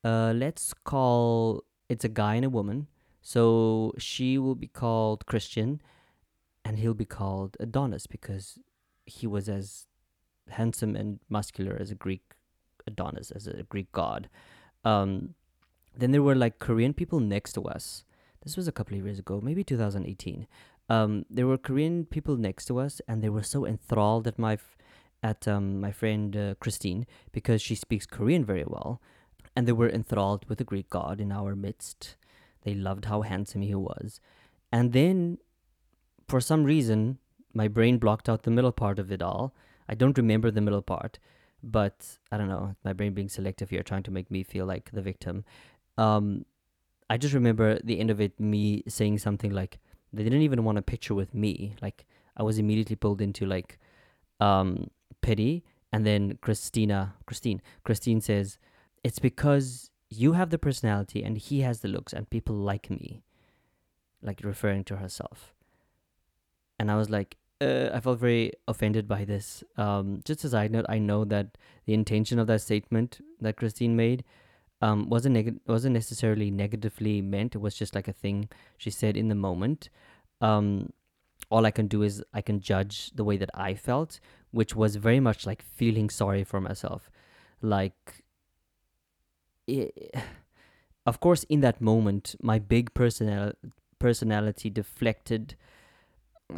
Uh, 0.03 0.34
let's 0.36 0.74
call 0.74 1.63
it's 1.88 2.05
a 2.05 2.10
guy 2.10 2.36
and 2.36 2.46
a 2.46 2.50
woman. 2.50 2.88
So 3.22 3.93
she 3.98 4.38
will 4.38 4.55
be 4.55 4.67
called 4.67 5.25
Christian, 5.25 5.81
and 6.63 6.79
he'll 6.79 6.93
be 6.93 7.05
called 7.05 7.58
Adonis 7.60 8.08
because 8.08 8.58
he 9.10 9.28
was 9.28 9.50
as 9.50 9.88
handsome 10.50 10.96
and 10.96 11.20
muscular 11.30 11.78
as 11.80 11.92
a 11.92 11.96
Greek 11.96 12.22
Adonis, 12.88 13.32
as 13.32 13.48
a 13.48 13.63
Greek 13.63 13.92
god. 13.92 14.30
Um, 14.84 15.36
then 15.96 16.12
there 16.12 16.24
were 16.24 16.36
like 16.36 16.60
Korean 16.60 16.94
people 16.94 17.20
next 17.20 17.54
to 17.54 17.63
us. 17.63 18.04
This 18.44 18.56
was 18.56 18.68
a 18.68 18.72
couple 18.72 18.98
of 18.98 19.04
years 19.04 19.20
ago, 19.20 19.42
maybe 19.44 19.63
2018. 19.63 20.48
Um, 20.89 21.25
there 21.30 21.46
were 21.46 21.58
Korean 21.58 22.06
people 22.06 22.38
next 22.38 22.66
to 22.66 22.80
us, 22.80 23.01
and 23.08 23.22
they 23.22 23.30
were 23.30 23.44
so 23.44 23.66
enthralled 23.66 24.28
at 24.28 24.39
my 24.39 24.54
f- 24.54 24.78
at 25.22 25.48
um, 25.48 25.82
my 25.82 25.92
friend 25.92 26.36
uh, 26.36 26.56
Christine 26.62 27.06
because 27.34 27.62
she 27.62 27.75
speaks 27.75 28.06
Korean 28.06 28.46
very 28.46 28.63
well, 28.66 29.01
and 29.56 29.68
they 29.68 29.74
were 29.74 29.89
enthralled 29.89 30.48
with 30.48 30.58
the 30.58 30.63
Greek 30.63 30.89
god 30.89 31.20
in 31.20 31.32
our 31.32 31.56
midst. 31.56 32.16
They 32.63 32.74
loved 32.74 33.06
how 33.06 33.22
handsome 33.22 33.62
he 33.62 33.75
was, 33.75 34.20
and 34.72 34.94
then 34.94 35.38
for 36.28 36.39
some 36.39 36.63
reason 36.63 37.20
my 37.53 37.68
brain 37.68 37.98
blocked 37.98 38.29
out 38.29 38.44
the 38.44 38.51
middle 38.51 38.72
part 38.72 39.00
of 39.00 39.12
it 39.12 39.22
all. 39.22 39.53
I 39.88 39.96
don't 39.96 40.18
remember 40.18 40.51
the 40.51 40.62
middle 40.62 40.82
part, 40.82 41.20
but 41.63 42.18
I 42.32 42.38
don't 42.38 42.50
know. 42.50 42.75
My 42.84 42.94
brain 42.94 43.13
being 43.13 43.29
selective 43.29 43.70
here, 43.70 43.84
trying 43.84 44.03
to 44.03 44.12
make 44.12 44.29
me 44.29 44.44
feel 44.44 44.65
like 44.65 44.91
the 44.91 45.01
victim. 45.01 45.46
Um, 45.98 46.46
I 47.10 47.18
just 47.18 47.34
remember 47.34 47.79
the 47.84 48.00
end 48.00 48.12
of 48.12 48.22
it, 48.22 48.39
me 48.39 48.84
saying 48.88 49.18
something 49.18 49.51
like, 49.51 49.79
"They 50.13 50.24
didn't 50.24 50.44
even 50.44 50.63
want 50.63 50.77
a 50.77 50.84
picture 50.84 51.15
with 51.15 51.34
me." 51.34 51.75
Like 51.82 52.06
I 52.38 52.44
was 52.44 52.60
immediately 52.60 52.96
pulled 52.96 53.22
into 53.22 53.46
like 53.46 53.79
um, 54.39 54.91
pity, 55.22 55.63
and 55.91 56.06
then 56.06 56.38
Christina, 56.41 57.15
Christine, 57.25 57.62
Christine 57.84 58.22
says, 58.22 58.60
"It's 59.03 59.20
because 59.20 59.89
you 60.10 60.34
have 60.34 60.50
the 60.50 60.60
personality 60.60 61.24
and 61.24 61.38
he 61.38 61.62
has 61.62 61.79
the 61.82 61.88
looks, 61.88 62.13
and 62.13 62.29
people 62.29 62.56
like 62.56 62.89
me." 62.89 63.24
Like 64.22 64.41
referring 64.44 64.84
to 64.84 64.98
herself 64.98 65.53
and 66.79 66.89
I 66.89 66.96
was 66.96 67.10
like, 67.10 67.38
uh, 67.62 67.89
I 67.94 68.00
felt 68.00 68.20
very 68.20 68.54
offended 68.68 69.08
by 69.08 69.25
this. 69.25 69.63
Um, 69.78 70.22
just 70.24 70.46
as 70.46 70.54
I 70.54 70.68
note, 70.68 70.86
I 70.89 71.00
know 71.00 71.25
that 71.25 71.58
the 71.86 71.94
intention 71.94 72.39
of 72.39 72.48
that 72.48 72.62
statement 72.62 73.20
that 73.42 73.58
Christine 73.58 73.96
made 73.96 74.24
um, 74.82 75.10
wasn't 75.10 75.34
neg- 75.34 75.60
wasn't 75.68 75.94
necessarily 75.94 76.51
negatively 76.51 77.22
meant. 77.22 77.56
It 77.56 77.60
was 77.60 77.75
just 77.75 77.96
like 77.96 78.08
a 78.08 78.13
thing 78.13 78.50
she 78.78 78.89
said 78.89 79.18
in 79.18 79.28
the 79.28 79.36
moment. 79.36 79.89
Um, 80.42 80.94
all 81.50 81.66
I 81.66 81.72
can 81.72 81.88
do 81.88 82.04
is 82.04 82.24
I 82.34 82.42
can 82.42 82.60
judge 82.60 83.12
the 83.16 83.24
way 83.24 83.36
that 83.38 83.50
I 83.54 83.74
felt, 83.74 84.20
which 84.51 84.75
was 84.75 84.96
very 84.96 85.20
much 85.20 85.46
like 85.46 85.62
feeling 85.62 86.10
sorry 86.10 86.44
for 86.44 86.62
myself. 86.62 87.10
Like, 87.62 88.24
it, 89.68 90.16
of 91.06 91.20
course, 91.20 91.44
in 91.46 91.62
that 91.62 91.82
moment, 91.82 92.36
my 92.42 92.60
big 92.60 92.94
personal 92.94 93.54
personality 93.98 94.70
deflected 94.70 95.56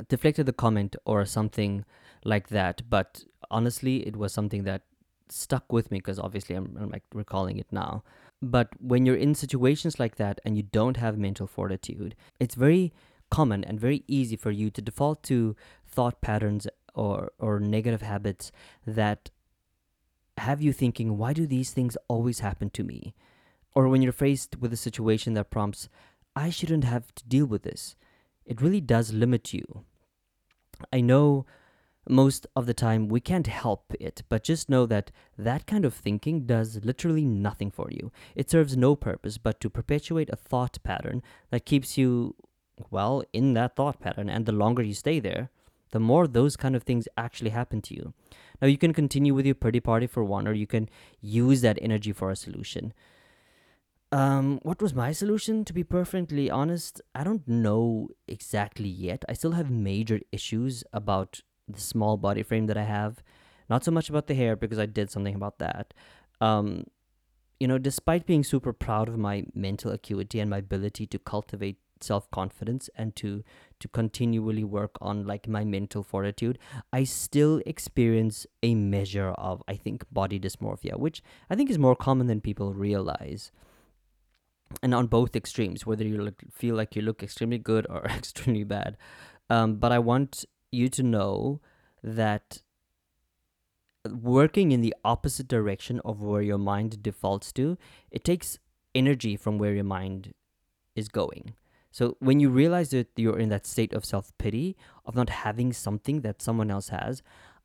deflected 0.07 0.45
the 0.45 0.53
comment 0.53 0.95
or 1.05 1.25
something 1.25 1.85
like 2.23 2.49
that. 2.49 2.81
But 2.89 3.23
honestly, 3.49 4.07
it 4.07 4.15
was 4.15 4.33
something 4.33 4.63
that 4.63 4.83
stuck 5.29 5.71
with 5.71 5.91
me 5.91 5.99
because 5.99 6.19
obviously 6.19 6.55
I'm, 6.55 6.77
I'm 6.79 6.89
like 6.89 7.03
recalling 7.13 7.57
it 7.57 7.67
now. 7.71 8.03
But 8.41 8.69
when 8.79 9.05
you're 9.05 9.15
in 9.15 9.35
situations 9.35 9.99
like 9.99 10.15
that 10.15 10.39
and 10.43 10.57
you 10.57 10.63
don't 10.63 10.97
have 10.97 11.17
mental 11.17 11.47
fortitude, 11.47 12.15
it's 12.39 12.55
very 12.55 12.91
common 13.29 13.63
and 13.63 13.79
very 13.79 14.03
easy 14.07 14.35
for 14.35 14.51
you 14.51 14.69
to 14.71 14.81
default 14.81 15.23
to 15.23 15.55
thought 15.87 16.21
patterns 16.21 16.67
or 16.93 17.31
or 17.39 17.59
negative 17.59 18.01
habits 18.01 18.51
that 18.85 19.29
have 20.37 20.61
you 20.61 20.73
thinking, 20.73 21.17
why 21.17 21.33
do 21.33 21.45
these 21.45 21.71
things 21.71 21.97
always 22.07 22.39
happen 22.39 22.69
to 22.71 22.83
me? 22.83 23.13
Or 23.73 23.87
when 23.87 24.01
you're 24.01 24.11
faced 24.11 24.59
with 24.59 24.73
a 24.73 24.77
situation 24.77 25.33
that 25.33 25.51
prompts, 25.51 25.87
I 26.35 26.49
shouldn't 26.49 26.83
have 26.83 27.13
to 27.15 27.25
deal 27.25 27.45
with 27.45 27.63
this. 27.63 27.95
It 28.51 28.59
really 28.59 28.81
does 28.81 29.13
limit 29.13 29.53
you. 29.53 29.85
I 30.91 30.99
know 30.99 31.45
most 32.09 32.47
of 32.53 32.65
the 32.65 32.73
time 32.73 33.07
we 33.07 33.21
can't 33.21 33.47
help 33.47 33.93
it, 33.97 34.23
but 34.27 34.43
just 34.43 34.69
know 34.69 34.85
that 34.87 35.09
that 35.37 35.65
kind 35.65 35.85
of 35.85 35.93
thinking 35.93 36.45
does 36.45 36.83
literally 36.83 37.23
nothing 37.23 37.71
for 37.71 37.87
you. 37.89 38.11
It 38.35 38.49
serves 38.49 38.75
no 38.75 38.97
purpose 38.97 39.37
but 39.37 39.61
to 39.61 39.69
perpetuate 39.69 40.29
a 40.29 40.35
thought 40.35 40.79
pattern 40.83 41.23
that 41.49 41.65
keeps 41.65 41.97
you, 41.97 42.35
well, 42.89 43.23
in 43.31 43.53
that 43.53 43.77
thought 43.77 44.01
pattern. 44.01 44.29
And 44.29 44.45
the 44.45 44.51
longer 44.51 44.83
you 44.83 44.95
stay 44.95 45.21
there, 45.21 45.49
the 45.91 46.01
more 46.01 46.27
those 46.27 46.57
kind 46.57 46.75
of 46.75 46.83
things 46.83 47.07
actually 47.15 47.51
happen 47.51 47.81
to 47.83 47.95
you. 47.95 48.13
Now, 48.61 48.67
you 48.67 48.77
can 48.77 48.91
continue 48.91 49.33
with 49.33 49.45
your 49.45 49.55
pretty 49.55 49.79
party 49.79 50.07
for 50.07 50.25
one, 50.25 50.45
or 50.45 50.51
you 50.51 50.67
can 50.67 50.89
use 51.21 51.61
that 51.61 51.79
energy 51.81 52.11
for 52.11 52.29
a 52.29 52.35
solution. 52.35 52.91
Um, 54.11 54.59
what 54.63 54.81
was 54.81 54.93
my 54.93 55.13
solution? 55.13 55.63
To 55.65 55.73
be 55.73 55.83
perfectly 55.83 56.49
honest, 56.49 57.01
I 57.15 57.23
don't 57.23 57.47
know 57.47 58.09
exactly 58.27 58.89
yet. 58.89 59.23
I 59.29 59.33
still 59.33 59.53
have 59.53 59.71
major 59.71 60.19
issues 60.33 60.83
about 60.91 61.39
the 61.67 61.79
small 61.79 62.17
body 62.17 62.43
frame 62.43 62.67
that 62.67 62.77
I 62.77 62.83
have. 62.83 63.23
Not 63.69 63.85
so 63.85 63.91
much 63.91 64.09
about 64.09 64.27
the 64.27 64.35
hair 64.35 64.57
because 64.57 64.79
I 64.79 64.85
did 64.85 65.09
something 65.09 65.35
about 65.35 65.59
that. 65.59 65.93
Um, 66.41 66.85
you 67.57 67.67
know, 67.67 67.77
despite 67.77 68.25
being 68.25 68.43
super 68.43 68.73
proud 68.73 69.07
of 69.07 69.17
my 69.17 69.45
mental 69.53 69.91
acuity 69.91 70.41
and 70.41 70.49
my 70.49 70.57
ability 70.57 71.07
to 71.07 71.19
cultivate 71.19 71.77
self 72.01 72.29
confidence 72.31 72.89
and 72.95 73.15
to 73.15 73.43
to 73.79 73.87
continually 73.87 74.63
work 74.63 74.97
on 74.99 75.25
like 75.25 75.47
my 75.47 75.63
mental 75.63 76.03
fortitude, 76.03 76.59
I 76.91 77.05
still 77.05 77.61
experience 77.65 78.45
a 78.61 78.75
measure 78.75 79.29
of 79.29 79.63
I 79.69 79.75
think 79.75 80.03
body 80.11 80.39
dysmorphia, 80.39 80.97
which 80.99 81.23
I 81.49 81.55
think 81.55 81.69
is 81.69 81.79
more 81.79 81.95
common 81.95 82.27
than 82.27 82.41
people 82.41 82.73
realize. 82.73 83.51
And 84.83 84.93
on 84.93 85.07
both 85.07 85.35
extremes, 85.35 85.85
whether 85.85 86.03
you 86.03 86.21
look, 86.21 86.41
feel 86.51 86.75
like 86.75 86.95
you 86.95 87.01
look 87.01 87.21
extremely 87.21 87.57
good 87.57 87.85
or 87.89 88.05
extremely 88.05 88.63
bad. 88.63 88.97
Um, 89.49 89.75
but 89.75 89.91
I 89.91 89.99
want 89.99 90.45
you 90.71 90.89
to 90.89 91.03
know 91.03 91.61
that 92.03 92.61
working 94.09 94.71
in 94.71 94.81
the 94.81 94.95
opposite 95.03 95.47
direction 95.47 96.01
of 96.03 96.21
where 96.21 96.41
your 96.41 96.57
mind 96.57 97.03
defaults 97.03 97.51
to, 97.53 97.77
it 98.09 98.23
takes 98.23 98.57
energy 98.95 99.35
from 99.35 99.57
where 99.57 99.73
your 99.73 99.83
mind 99.83 100.33
is 100.95 101.07
going. 101.07 101.53
So 101.91 102.15
when 102.19 102.39
you 102.39 102.49
realize 102.49 102.91
that 102.91 103.09
you're 103.15 103.37
in 103.37 103.49
that 103.49 103.67
state 103.67 103.93
of 103.93 104.05
self 104.05 104.31
pity, 104.37 104.77
of 105.05 105.15
not 105.15 105.29
having 105.29 105.73
something 105.73 106.21
that 106.21 106.41
someone 106.41 106.71
else 106.71 106.89
has, 106.89 107.21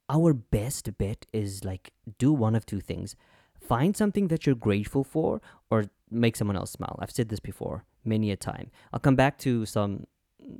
our 0.08 0.32
best 0.32 0.98
bet 0.98 1.26
is 1.32 1.64
like 1.64 1.92
do 2.18 2.32
one 2.32 2.54
of 2.54 2.66
two 2.66 2.80
things. 2.80 3.16
Find 3.60 3.96
something 3.96 4.28
that 4.28 4.46
you're 4.46 4.54
grateful 4.54 5.04
for 5.04 5.40
or 5.70 5.86
make 6.10 6.36
someone 6.36 6.56
else 6.56 6.72
smile. 6.72 6.98
I've 7.00 7.10
said 7.10 7.28
this 7.28 7.40
before 7.40 7.84
many 8.04 8.30
a 8.30 8.36
time. 8.36 8.70
I'll 8.92 9.00
come 9.00 9.16
back 9.16 9.38
to 9.38 9.66
some 9.66 10.06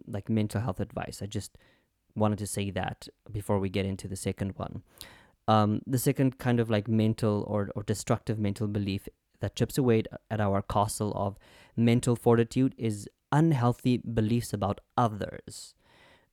like 0.06 0.28
mental 0.28 0.60
health 0.60 0.80
advice. 0.80 1.20
I 1.22 1.26
just 1.26 1.56
wanted 2.14 2.38
to 2.38 2.46
say 2.46 2.70
that 2.70 3.08
before 3.30 3.58
we 3.58 3.68
get 3.68 3.86
into 3.86 4.08
the 4.08 4.16
second 4.16 4.54
one. 4.56 4.82
Um, 5.48 5.80
the 5.86 5.98
second 5.98 6.38
kind 6.38 6.58
of 6.58 6.68
like 6.70 6.88
mental 6.88 7.44
or, 7.46 7.70
or 7.76 7.82
destructive 7.84 8.38
mental 8.38 8.66
belief 8.66 9.08
that 9.40 9.54
chips 9.54 9.78
away 9.78 10.02
at 10.30 10.40
our 10.40 10.62
castle 10.62 11.12
of 11.14 11.38
mental 11.76 12.16
fortitude 12.16 12.74
is 12.76 13.08
unhealthy 13.30 13.98
beliefs 13.98 14.52
about 14.52 14.80
others. 14.96 15.74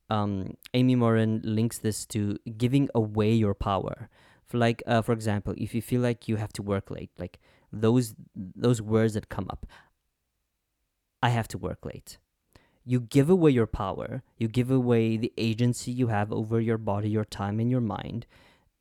Um, 0.10 0.55
Amy 0.74 0.96
Morin 0.96 1.41
links 1.43 1.77
this 1.77 2.05
to 2.08 2.38
giving 2.58 2.89
away 2.96 3.34
your 3.34 3.53
power. 3.53 4.10
For 4.48 4.58
like, 4.58 4.84
uh, 4.86 5.01
for 5.01 5.12
example, 5.12 5.53
if 5.58 5.74
you 5.74 5.82
feel 5.82 6.01
like 6.01 6.27
you 6.27 6.38
have 6.38 6.53
to 6.53 6.62
work 6.62 6.89
late, 6.89 7.12
like 7.17 7.39
those 7.74 8.15
those 8.36 8.82
words 8.82 9.15
that 9.15 9.30
come 9.30 9.48
up, 9.50 9.65
I 11.22 11.30
have 11.30 11.48
to 11.50 11.58
work 11.58 11.86
late. 11.86 12.18
You 12.86 13.00
give 13.00 13.29
away 13.29 13.51
your 13.51 13.68
power. 13.68 14.24
You 14.38 14.48
give 14.48 14.70
away 14.70 15.18
the 15.18 15.33
agency 15.38 15.92
you 15.92 16.07
have 16.07 16.31
over 16.31 16.59
your 16.59 16.77
body, 16.77 17.09
your 17.09 17.25
time, 17.25 17.59
and 17.59 17.72
your 17.72 17.81
mind, 17.81 18.25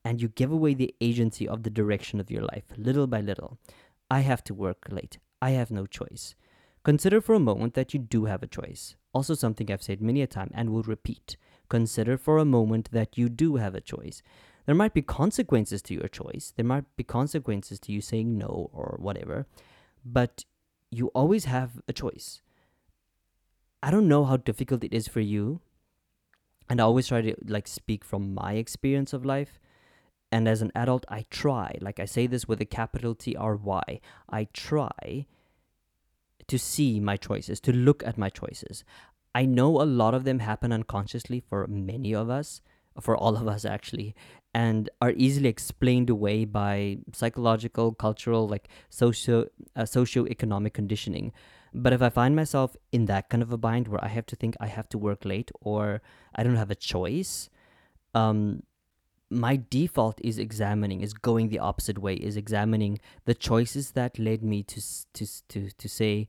and 0.05 0.21
you 0.21 0.29
give 0.29 0.51
away 0.51 0.75
the 0.75 0.95
agency 1.01 1.47
of 1.49 1.63
the 1.63 1.71
direction 1.71 2.21
of 2.21 2.31
your 2.31 2.43
life, 2.43 2.65
little 2.77 3.07
by 3.07 3.21
little. 3.21 3.59
I 4.11 4.21
have 4.21 4.43
to 4.45 4.55
work 4.55 4.89
late. 4.91 5.19
I 5.41 5.51
have 5.51 5.71
no 5.71 5.87
choice. 5.87 6.35
Consider 6.85 7.21
for 7.21 7.35
a 7.35 7.41
moment 7.41 7.75
that 7.75 7.95
you 7.95 8.01
do 8.01 8.25
have 8.25 8.43
a 8.43 8.49
choice. 8.49 8.97
Also, 9.15 9.35
something 9.35 9.71
I've 9.71 9.83
said 9.83 10.03
many 10.03 10.21
a 10.21 10.27
time 10.27 10.51
and 10.53 10.71
will 10.71 10.83
repeat. 10.83 11.37
Consider 11.69 12.19
for 12.19 12.39
a 12.39 12.45
moment 12.45 12.91
that 12.91 13.17
you 13.17 13.29
do 13.29 13.57
have 13.57 13.75
a 13.75 13.81
choice. 13.81 14.21
There 14.67 14.75
might 14.75 14.95
be 14.95 15.03
consequences 15.03 15.83
to 15.83 15.95
your 15.95 16.09
choice. 16.09 16.53
There 16.57 16.65
might 16.65 16.85
be 16.97 17.05
consequences 17.05 17.81
to 17.81 17.93
you 17.93 18.01
saying 18.01 18.39
no 18.39 18.71
or 18.73 18.97
whatever, 19.01 19.47
but 20.05 20.45
you 20.91 21.09
always 21.09 21.47
have 21.47 21.81
a 21.89 21.93
choice. 21.93 22.43
I 23.83 23.91
don't 23.91 24.09
know 24.09 24.25
how 24.25 24.37
difficult 24.37 24.85
it 24.85 24.95
is 24.95 25.09
for 25.09 25.21
you, 25.21 25.61
and 26.69 26.81
I 26.81 26.85
always 26.85 27.09
try 27.09 27.23
to 27.23 27.35
like 27.47 27.67
speak 27.67 28.05
from 28.05 28.35
my 28.35 28.55
experience 28.55 29.13
of 29.13 29.25
life. 29.25 29.59
And 30.31 30.49
as 30.49 30.63
an 30.63 30.73
adult, 30.75 31.05
I 31.09 31.27
try, 31.29 31.77
like 31.81 32.01
I 32.01 32.05
say 32.05 32.27
this 32.27 32.47
with 32.47 32.61
a 32.61 32.65
capital 32.65 33.15
T 33.15 33.35
R 33.37 33.57
Y, 33.57 34.01
I 34.31 34.45
try 34.53 35.27
to 36.47 36.59
see 36.59 37.01
my 37.01 37.17
choices, 37.17 37.61
to 37.61 37.73
look 37.73 38.03
at 38.05 38.17
my 38.17 38.31
choices. 38.31 38.85
I 39.35 39.45
know 39.45 39.81
a 39.81 39.85
lot 39.85 40.15
of 40.15 40.25
them 40.25 40.39
happen 40.39 40.73
unconsciously 40.73 41.41
for 41.41 41.67
many 41.67 42.15
of 42.15 42.31
us, 42.31 42.61
for 43.01 43.17
all 43.17 43.37
of 43.37 43.49
us 43.49 43.65
actually, 43.65 44.15
and 44.55 44.91
are 45.01 45.13
easily 45.17 45.49
explained 45.49 46.11
away 46.11 46.45
by 46.45 46.99
psychological, 47.13 47.93
cultural, 47.95 48.47
like 48.49 48.69
socio 48.91 49.47
uh, 49.77 49.85
socio-economic 49.85 50.75
conditioning. 50.75 51.33
But 51.75 51.95
if 51.95 52.03
I 52.03 52.11
find 52.11 52.37
myself 52.37 52.77
in 52.93 53.07
that 53.07 53.31
kind 53.31 53.43
of 53.43 53.51
a 53.51 53.57
bind 53.57 53.89
where 53.89 54.05
I 54.05 54.09
have 54.09 54.27
to 54.27 54.37
think 54.37 54.57
I 54.61 54.67
have 54.67 54.89
to 54.91 54.99
work 54.99 55.25
late 55.25 55.51
or 55.63 56.03
I 56.35 56.43
don't 56.43 56.57
have 56.57 56.71
a 56.71 56.75
choice, 56.75 57.49
um, 58.15 58.63
my 59.31 59.59
default 59.71 60.21
is 60.23 60.39
examining, 60.39 61.01
is 61.01 61.15
going 61.15 61.49
the 61.49 61.59
opposite 61.59 61.99
way, 61.99 62.15
is 62.15 62.37
examining 62.37 62.99
the 63.25 63.35
choices 63.35 63.93
that 63.93 64.19
led 64.19 64.43
me 64.43 64.63
to 64.65 64.83
to 65.15 65.27
to 65.49 65.71
to 65.71 65.89
say 65.89 66.29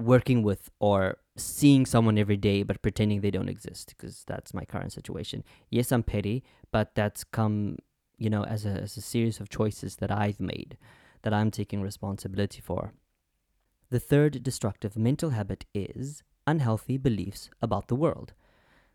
working 0.00 0.42
with 0.42 0.70
or 0.78 1.18
seeing 1.36 1.86
someone 1.86 2.18
every 2.18 2.36
day 2.36 2.62
but 2.62 2.82
pretending 2.82 3.20
they 3.20 3.30
don't 3.30 3.48
exist 3.48 3.94
because 3.96 4.24
that's 4.26 4.54
my 4.54 4.64
current 4.64 4.92
situation. 4.92 5.44
Yes, 5.70 5.92
I'm 5.92 6.02
petty, 6.02 6.44
but 6.70 6.94
that's 6.94 7.24
come, 7.24 7.78
you 8.18 8.30
know, 8.30 8.44
as 8.44 8.66
a 8.66 8.70
as 8.70 8.96
a 8.96 9.02
series 9.02 9.40
of 9.40 9.48
choices 9.48 9.96
that 9.96 10.10
I've 10.10 10.40
made 10.40 10.76
that 11.22 11.34
I'm 11.34 11.50
taking 11.50 11.82
responsibility 11.82 12.60
for. 12.60 12.92
The 13.90 14.00
third 14.00 14.42
destructive 14.42 14.96
mental 14.96 15.30
habit 15.30 15.64
is 15.74 16.22
unhealthy 16.46 16.96
beliefs 16.98 17.50
about 17.60 17.88
the 17.88 17.96
world. 17.96 18.32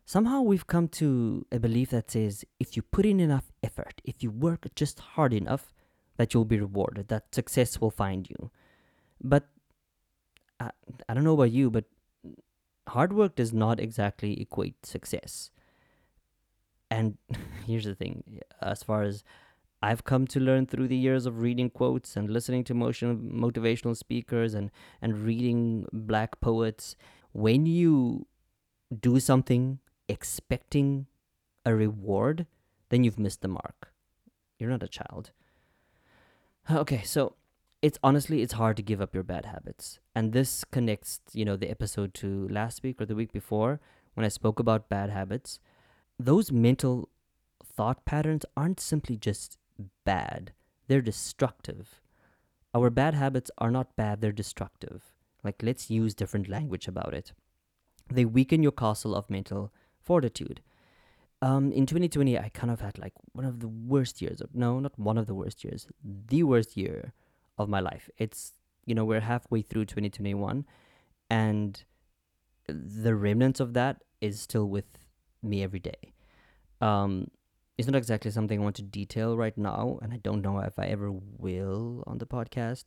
Somehow 0.04 0.42
we've 0.42 0.66
come 0.66 0.88
to 0.88 1.46
a 1.52 1.58
belief 1.58 1.90
that 1.90 2.10
says 2.10 2.44
if 2.58 2.76
you 2.76 2.82
put 2.82 3.06
in 3.06 3.20
enough 3.20 3.52
effort, 3.62 4.00
if 4.04 4.22
you 4.22 4.30
work 4.30 4.66
just 4.74 4.98
hard 5.00 5.32
enough, 5.32 5.72
that 6.16 6.34
you'll 6.34 6.44
be 6.44 6.60
rewarded, 6.60 7.08
that 7.08 7.34
success 7.34 7.80
will 7.80 7.90
find 7.90 8.28
you. 8.28 8.50
But 9.22 9.48
I, 10.62 10.70
I 11.08 11.14
don't 11.14 11.24
know 11.24 11.34
about 11.34 11.50
you, 11.50 11.70
but 11.70 11.84
hard 12.88 13.12
work 13.12 13.36
does 13.36 13.52
not 13.52 13.80
exactly 13.80 14.40
equate 14.40 14.86
success. 14.86 15.50
And 16.90 17.18
here's 17.66 17.84
the 17.84 17.94
thing 17.94 18.40
as 18.60 18.82
far 18.82 19.02
as 19.02 19.24
I've 19.82 20.04
come 20.04 20.26
to 20.28 20.40
learn 20.40 20.66
through 20.66 20.88
the 20.88 20.96
years 20.96 21.26
of 21.26 21.40
reading 21.40 21.68
quotes 21.70 22.16
and 22.16 22.30
listening 22.30 22.62
to 22.64 22.74
motion, 22.74 23.32
motivational 23.34 23.96
speakers 23.96 24.54
and, 24.54 24.70
and 25.00 25.18
reading 25.18 25.86
black 25.92 26.40
poets, 26.40 26.94
when 27.32 27.66
you 27.66 28.26
do 29.00 29.18
something 29.18 29.80
expecting 30.08 31.06
a 31.64 31.74
reward, 31.74 32.46
then 32.90 33.02
you've 33.02 33.18
missed 33.18 33.40
the 33.40 33.48
mark. 33.48 33.92
You're 34.58 34.70
not 34.70 34.82
a 34.82 34.88
child. 34.88 35.32
Okay, 36.70 37.02
so 37.02 37.34
it's 37.82 37.98
honestly 38.02 38.42
it's 38.42 38.54
hard 38.54 38.76
to 38.76 38.82
give 38.82 39.00
up 39.00 39.12
your 39.12 39.24
bad 39.24 39.44
habits. 39.44 39.98
And 40.14 40.32
this 40.32 40.64
connects, 40.64 41.20
you 41.32 41.44
know, 41.44 41.56
the 41.56 41.70
episode 41.70 42.14
to 42.14 42.48
last 42.48 42.82
week 42.82 43.00
or 43.00 43.06
the 43.06 43.16
week 43.16 43.32
before 43.32 43.80
when 44.14 44.24
I 44.24 44.28
spoke 44.28 44.60
about 44.60 44.88
bad 44.88 45.10
habits. 45.10 45.58
Those 46.18 46.52
mental 46.52 47.08
thought 47.64 48.04
patterns 48.04 48.44
aren't 48.56 48.78
simply 48.78 49.16
just 49.16 49.58
bad, 50.04 50.52
they're 50.86 51.02
destructive. 51.02 52.00
Our 52.74 52.88
bad 52.88 53.14
habits 53.14 53.50
are 53.58 53.70
not 53.70 53.96
bad, 53.96 54.20
they're 54.20 54.32
destructive. 54.32 55.12
Like, 55.44 55.60
let's 55.62 55.90
use 55.90 56.14
different 56.14 56.48
language 56.48 56.86
about 56.86 57.12
it. 57.12 57.32
They 58.10 58.24
weaken 58.24 58.62
your 58.62 58.72
castle 58.72 59.14
of 59.14 59.28
mental 59.28 59.72
fortitude. 60.00 60.62
Um, 61.42 61.72
in 61.72 61.86
2020, 61.86 62.38
I 62.38 62.48
kind 62.50 62.70
of 62.70 62.80
had 62.80 62.98
like 62.98 63.14
one 63.32 63.44
of 63.44 63.58
the 63.58 63.68
worst 63.68 64.22
years. 64.22 64.40
Of, 64.40 64.54
no, 64.54 64.78
not 64.78 64.96
one 64.98 65.18
of 65.18 65.26
the 65.26 65.34
worst 65.34 65.64
years. 65.64 65.88
The 66.02 66.44
worst 66.44 66.76
year 66.76 67.12
of 67.58 67.68
my 67.68 67.80
life. 67.80 68.08
It's, 68.18 68.52
you 68.84 68.94
know, 68.94 69.04
we're 69.04 69.20
halfway 69.20 69.62
through 69.62 69.86
2021, 69.86 70.64
and 71.30 71.84
the 72.68 73.14
remnants 73.14 73.60
of 73.60 73.74
that 73.74 74.02
is 74.20 74.40
still 74.40 74.68
with 74.68 74.98
me 75.42 75.62
every 75.62 75.80
day. 75.80 76.12
Um, 76.80 77.28
it's 77.78 77.88
not 77.88 77.96
exactly 77.96 78.30
something 78.30 78.60
I 78.60 78.62
want 78.62 78.76
to 78.76 78.82
detail 78.82 79.36
right 79.36 79.56
now, 79.56 79.98
and 80.02 80.12
I 80.12 80.18
don't 80.18 80.42
know 80.42 80.58
if 80.58 80.78
I 80.78 80.86
ever 80.86 81.10
will 81.10 82.04
on 82.06 82.18
the 82.18 82.26
podcast. 82.26 82.84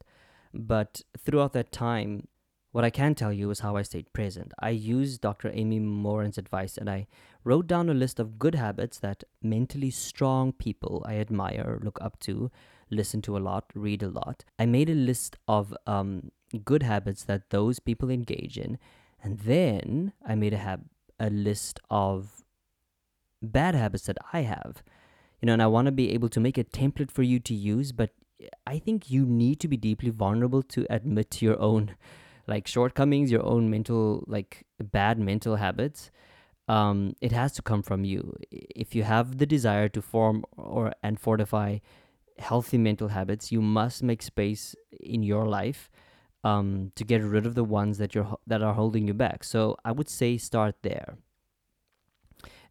But 0.53 1.01
throughout 1.17 1.53
that 1.53 1.71
time, 1.71 2.27
what 2.71 2.83
I 2.83 2.89
can 2.89 3.15
tell 3.15 3.31
you 3.31 3.49
is 3.51 3.59
how 3.59 3.77
I 3.77 3.83
stayed 3.83 4.11
present. 4.11 4.53
I 4.59 4.69
used 4.69 5.21
Dr. 5.21 5.49
Amy 5.53 5.79
Morin's 5.79 6.37
advice 6.37 6.77
and 6.77 6.89
I 6.89 7.07
wrote 7.45 7.67
down 7.67 7.89
a 7.89 7.93
list 7.93 8.19
of 8.19 8.37
good 8.37 8.55
habits 8.55 8.99
that 8.99 9.23
mentally 9.41 9.91
strong 9.91 10.51
people 10.51 11.01
I 11.07 11.15
admire, 11.15 11.79
look 11.81 11.97
up 12.01 12.19
to, 12.21 12.51
listen 12.89 13.21
to 13.23 13.37
a 13.37 13.39
lot, 13.39 13.65
read 13.73 14.03
a 14.03 14.09
lot. 14.09 14.43
I 14.59 14.65
made 14.65 14.89
a 14.89 14.95
list 14.95 15.37
of 15.47 15.75
um, 15.87 16.31
good 16.63 16.83
habits 16.83 17.23
that 17.23 17.49
those 17.49 17.79
people 17.79 18.09
engage 18.09 18.57
in, 18.57 18.77
and 19.23 19.39
then 19.39 20.13
I 20.25 20.35
made 20.35 20.53
a 20.53 20.57
hab- 20.57 20.89
a 21.19 21.29
list 21.29 21.79
of 21.89 22.43
bad 23.41 23.75
habits 23.75 24.05
that 24.05 24.17
I 24.33 24.41
have. 24.41 24.83
You 25.41 25.47
know, 25.47 25.53
and 25.53 25.61
I 25.61 25.67
want 25.67 25.87
to 25.87 25.91
be 25.91 26.11
able 26.11 26.29
to 26.29 26.39
make 26.39 26.57
a 26.57 26.63
template 26.63 27.11
for 27.11 27.23
you 27.23 27.39
to 27.39 27.53
use, 27.53 27.91
but 27.91 28.11
I 28.65 28.79
think 28.79 29.09
you 29.09 29.25
need 29.25 29.59
to 29.61 29.67
be 29.67 29.77
deeply 29.77 30.09
vulnerable 30.09 30.63
to 30.63 30.85
admit 30.89 31.41
your 31.41 31.59
own 31.59 31.95
like 32.47 32.67
shortcomings, 32.67 33.31
your 33.31 33.43
own 33.43 33.69
mental 33.69 34.23
like 34.27 34.65
bad 34.79 35.19
mental 35.19 35.55
habits. 35.55 36.11
Um, 36.67 37.15
it 37.21 37.31
has 37.31 37.53
to 37.53 37.61
come 37.61 37.83
from 37.83 38.05
you. 38.05 38.35
If 38.51 38.95
you 38.95 39.03
have 39.03 39.37
the 39.37 39.45
desire 39.45 39.87
to 39.89 40.01
form 40.01 40.45
or 40.57 40.93
and 41.03 41.19
fortify 41.19 41.79
healthy 42.37 42.77
mental 42.77 43.09
habits, 43.09 43.51
you 43.51 43.61
must 43.61 44.03
make 44.03 44.21
space 44.21 44.75
in 44.99 45.23
your 45.23 45.45
life 45.47 45.89
um, 46.43 46.91
to 46.95 47.03
get 47.03 47.23
rid 47.23 47.45
of 47.45 47.55
the 47.55 47.63
ones 47.63 47.97
that 47.97 48.13
you're 48.13 48.37
that 48.45 48.61
are 48.61 48.73
holding 48.73 49.07
you 49.07 49.13
back. 49.13 49.43
So 49.43 49.77
I 49.83 49.91
would 49.91 50.09
say 50.09 50.37
start 50.37 50.75
there. 50.81 51.17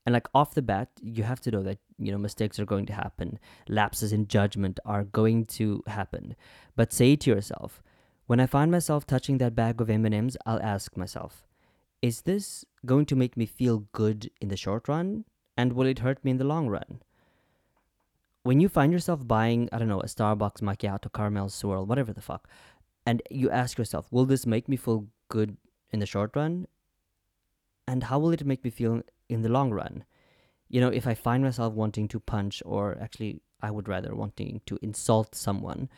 And 0.07 0.13
like 0.13 0.29
off 0.35 0.55
the 0.55 0.63
bat, 0.63 0.91
you 1.01 1.23
have 1.23 1.41
to 1.41 1.51
know 1.51 1.63
that 1.63 1.79
you 1.99 2.13
know 2.13 2.19
mistakes 2.19 2.59
are 2.61 2.67
going 2.67 2.87
to 2.87 2.93
happen, 2.93 3.39
lapses 3.69 4.13
in 4.13 4.29
judgment 4.29 4.79
are 4.85 5.05
going 5.05 5.47
to 5.59 5.83
happen. 5.87 6.37
But 6.77 6.93
say 6.93 7.17
to 7.17 7.31
yourself, 7.31 7.83
when 8.27 8.41
I 8.41 8.47
find 8.47 8.71
myself 8.71 9.07
touching 9.07 9.39
that 9.39 9.55
bag 9.55 9.81
of 9.81 9.91
M&Ms, 9.91 10.37
I'll 10.47 10.63
ask 10.63 10.97
myself, 10.97 11.47
is 12.01 12.23
this 12.23 12.65
going 12.87 13.07
to 13.07 13.17
make 13.17 13.37
me 13.37 13.47
feel 13.47 13.87
good 13.93 14.31
in 14.41 14.49
the 14.49 14.57
short 14.57 14.89
run 14.89 15.25
and 15.57 15.73
will 15.73 15.87
it 15.87 16.01
hurt 16.01 16.25
me 16.25 16.31
in 16.31 16.39
the 16.39 16.45
long 16.45 16.69
run? 16.69 17.01
When 18.45 18.61
you 18.61 18.69
find 18.69 18.93
yourself 18.93 19.27
buying, 19.27 19.71
I 19.73 19.79
don't 19.79 19.89
know, 19.89 20.03
a 20.03 20.07
Starbucks 20.07 20.61
macchiato 20.61 21.11
caramel 21.11 21.49
swirl, 21.49 21.87
whatever 21.87 22.13
the 22.13 22.21
fuck, 22.21 22.47
and 23.07 23.23
you 23.31 23.51
ask 23.51 23.79
yourself, 23.79 24.07
will 24.11 24.27
this 24.27 24.45
make 24.45 24.69
me 24.69 24.77
feel 24.77 25.07
good 25.29 25.57
in 25.91 25.99
the 25.99 26.07
short 26.07 26.37
run? 26.37 26.67
And 27.89 28.05
how 28.05 28.19
will 28.19 28.33
it 28.33 28.45
make 28.45 28.63
me 28.63 28.69
feel 28.69 29.01
in 29.31 29.41
the 29.41 29.49
long 29.49 29.71
run? 29.71 30.05
You 30.69 30.83
know, 30.83 30.91
if 30.91 31.07
I 31.07 31.15
find 31.15 31.43
myself 31.43 31.73
wanting 31.73 32.07
to 32.09 32.21
punch, 32.21 32.63
or 32.67 32.99
actually, 33.01 33.41
I 33.63 33.71
would 33.71 33.89
rather 33.89 34.15
wanting 34.15 34.61
to 34.67 34.79
insult 34.83 35.35
someone, 35.35 35.89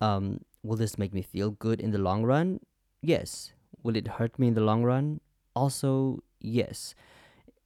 um, 0.00 0.40
will 0.64 0.76
this 0.76 0.98
make 0.98 1.14
me 1.14 1.22
feel 1.22 1.52
good 1.52 1.80
in 1.80 1.92
the 1.92 1.98
long 1.98 2.24
run? 2.24 2.58
Yes. 3.00 3.52
Will 3.84 3.94
it 3.94 4.08
hurt 4.18 4.40
me 4.40 4.48
in 4.48 4.54
the 4.54 4.60
long 4.60 4.82
run? 4.82 5.20
Also, 5.54 6.24
yes. 6.40 6.96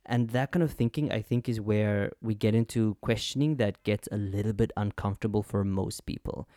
And 0.06 0.30
that 0.30 0.52
kind 0.52 0.62
of 0.62 0.72
thinking, 0.72 1.10
I 1.10 1.20
think, 1.20 1.48
is 1.48 1.60
where 1.60 2.12
we 2.22 2.34
get 2.34 2.54
into 2.54 2.96
questioning 3.00 3.56
that 3.56 3.82
gets 3.82 4.08
a 4.12 4.16
little 4.16 4.52
bit 4.52 4.70
uncomfortable 4.76 5.42
for 5.42 5.64
most 5.64 6.06
people. 6.06 6.48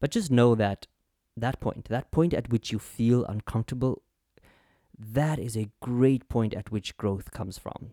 But 0.00 0.10
just 0.10 0.30
know 0.30 0.54
that 0.54 0.86
that 1.36 1.60
point, 1.60 1.86
that 1.86 2.10
point 2.10 2.34
at 2.34 2.50
which 2.50 2.70
you 2.70 2.78
feel 2.78 3.24
uncomfortable, 3.24 4.02
that 4.98 5.38
is 5.38 5.56
a 5.56 5.70
great 5.80 6.28
point 6.28 6.52
at 6.52 6.70
which 6.70 6.96
growth 6.98 7.30
comes 7.30 7.56
from. 7.56 7.92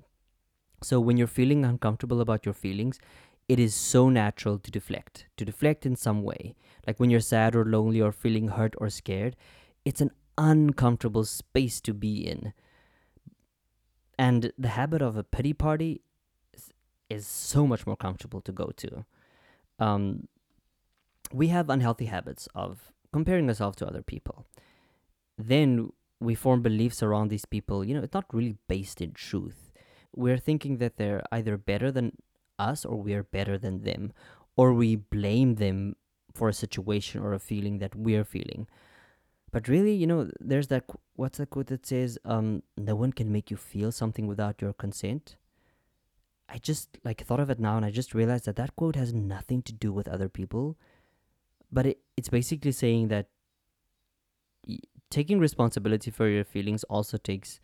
So 0.84 1.00
when 1.00 1.18
you're 1.18 1.28
feeling 1.28 1.64
uncomfortable 1.64 2.20
about 2.20 2.46
your 2.46 2.54
feelings, 2.54 3.00
it 3.48 3.60
is 3.60 3.74
so 3.74 4.10
natural 4.10 4.60
to 4.60 4.70
deflect, 4.70 5.28
to 5.38 5.46
deflect 5.46 5.86
in 5.86 5.96
some 5.96 6.22
way. 6.22 6.56
Like 6.86 7.00
when 7.00 7.10
you're 7.10 7.22
sad 7.22 7.56
or 7.56 7.64
lonely 7.64 8.02
or 8.02 8.12
feeling 8.12 8.50
hurt 8.50 8.76
or 8.78 8.90
scared, 8.90 9.38
it's 9.86 10.02
an 10.02 10.12
uncomfortable 10.38 11.24
space 11.24 11.80
to 11.82 11.94
be 11.94 12.28
in. 12.28 12.54
And 14.18 14.52
the 14.58 14.70
habit 14.70 15.02
of 15.02 15.16
a 15.16 15.24
pity 15.24 15.54
party 15.54 16.02
is, 16.54 16.72
is 17.10 17.28
so 17.28 17.68
much 17.68 17.86
more 17.86 17.96
comfortable 17.96 18.42
to 18.42 18.52
go 18.52 18.72
to. 18.78 19.06
Um, 19.80 20.28
we 21.32 21.48
have 21.50 21.70
unhealthy 21.70 22.06
habits 22.06 22.48
of 22.56 22.92
comparing 23.14 23.48
ourselves 23.48 23.78
to 23.78 23.88
other 23.88 24.02
people. 24.02 24.46
Then 25.38 25.92
we 26.20 26.34
form 26.34 26.62
beliefs 26.62 27.04
around 27.04 27.30
these 27.30 27.46
people. 27.46 27.84
You 27.84 27.96
know, 27.96 28.02
it's 28.02 28.14
not 28.14 28.26
really 28.34 28.56
based 28.68 29.02
in 29.02 29.12
truth. 29.12 29.72
We're 30.16 30.40
thinking 30.40 30.78
that 30.78 30.98
they're 30.98 31.24
either 31.32 31.58
better 31.58 31.92
than 31.92 32.14
us 32.58 32.86
or 32.86 32.98
we 32.98 33.14
are 33.14 33.24
better 33.24 33.58
than 33.58 33.84
them, 33.84 34.14
or 34.56 34.74
we 34.74 34.96
blame 34.96 35.56
them 35.56 35.96
for 36.34 36.50
a 36.50 36.54
situation 36.54 37.22
or 37.22 37.34
a 37.34 37.40
feeling 37.40 37.78
that 37.80 37.96
we're 37.96 38.24
feeling. 38.24 38.68
But 39.58 39.68
really, 39.68 39.96
you 39.96 40.06
know, 40.06 40.30
there's 40.40 40.68
that 40.68 40.84
what's 41.16 41.40
that 41.40 41.50
quote 41.50 41.66
that 41.66 41.84
says, 41.84 42.20
um, 42.26 42.62
"No 42.78 42.96
one 42.96 43.12
can 43.12 43.32
make 43.32 43.50
you 43.50 43.58
feel 43.58 43.92
something 43.92 44.28
without 44.28 44.62
your 44.62 44.72
consent." 44.72 45.36
I 46.48 46.60
just 46.60 47.00
like 47.04 47.24
thought 47.24 47.40
of 47.40 47.50
it 47.50 47.60
now, 47.60 47.76
and 47.76 47.84
I 47.84 47.90
just 47.90 48.14
realized 48.14 48.46
that 48.46 48.56
that 48.58 48.76
quote 48.76 48.96
has 48.96 49.16
nothing 49.16 49.64
to 49.64 49.74
do 49.74 49.92
with 49.92 50.08
other 50.08 50.30
people, 50.30 50.78
but 51.72 51.88
it, 51.88 51.98
it's 52.16 52.30
basically 52.30 52.72
saying 52.72 53.08
that 53.08 53.30
taking 55.10 55.40
responsibility 55.40 56.12
for 56.12 56.28
your 56.28 56.44
feelings 56.44 56.84
also 56.84 57.18
takes 57.18 57.60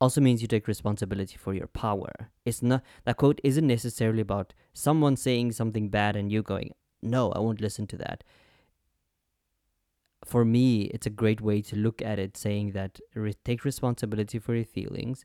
also 0.00 0.22
means 0.22 0.40
you 0.40 0.48
take 0.48 0.66
responsibility 0.66 1.36
for 1.36 1.52
your 1.52 1.66
power. 1.66 2.30
It's 2.46 2.62
not 2.62 2.82
that 3.04 3.18
quote 3.18 3.38
isn't 3.44 3.66
necessarily 3.66 4.22
about 4.22 4.54
someone 4.72 5.16
saying 5.16 5.52
something 5.52 5.90
bad 5.90 6.16
and 6.16 6.32
you 6.32 6.42
going, 6.42 6.72
"No, 7.02 7.32
I 7.32 7.38
won't 7.38 7.60
listen 7.60 7.86
to 7.88 7.98
that." 7.98 8.24
For 10.24 10.44
me, 10.44 10.82
it's 10.84 11.06
a 11.06 11.10
great 11.10 11.40
way 11.40 11.62
to 11.62 11.76
look 11.76 12.00
at 12.00 12.18
it 12.18 12.36
saying 12.36 12.72
that 12.72 13.00
re- 13.14 13.34
take 13.44 13.64
responsibility 13.64 14.38
for 14.38 14.54
your 14.54 14.64
feelings 14.64 15.24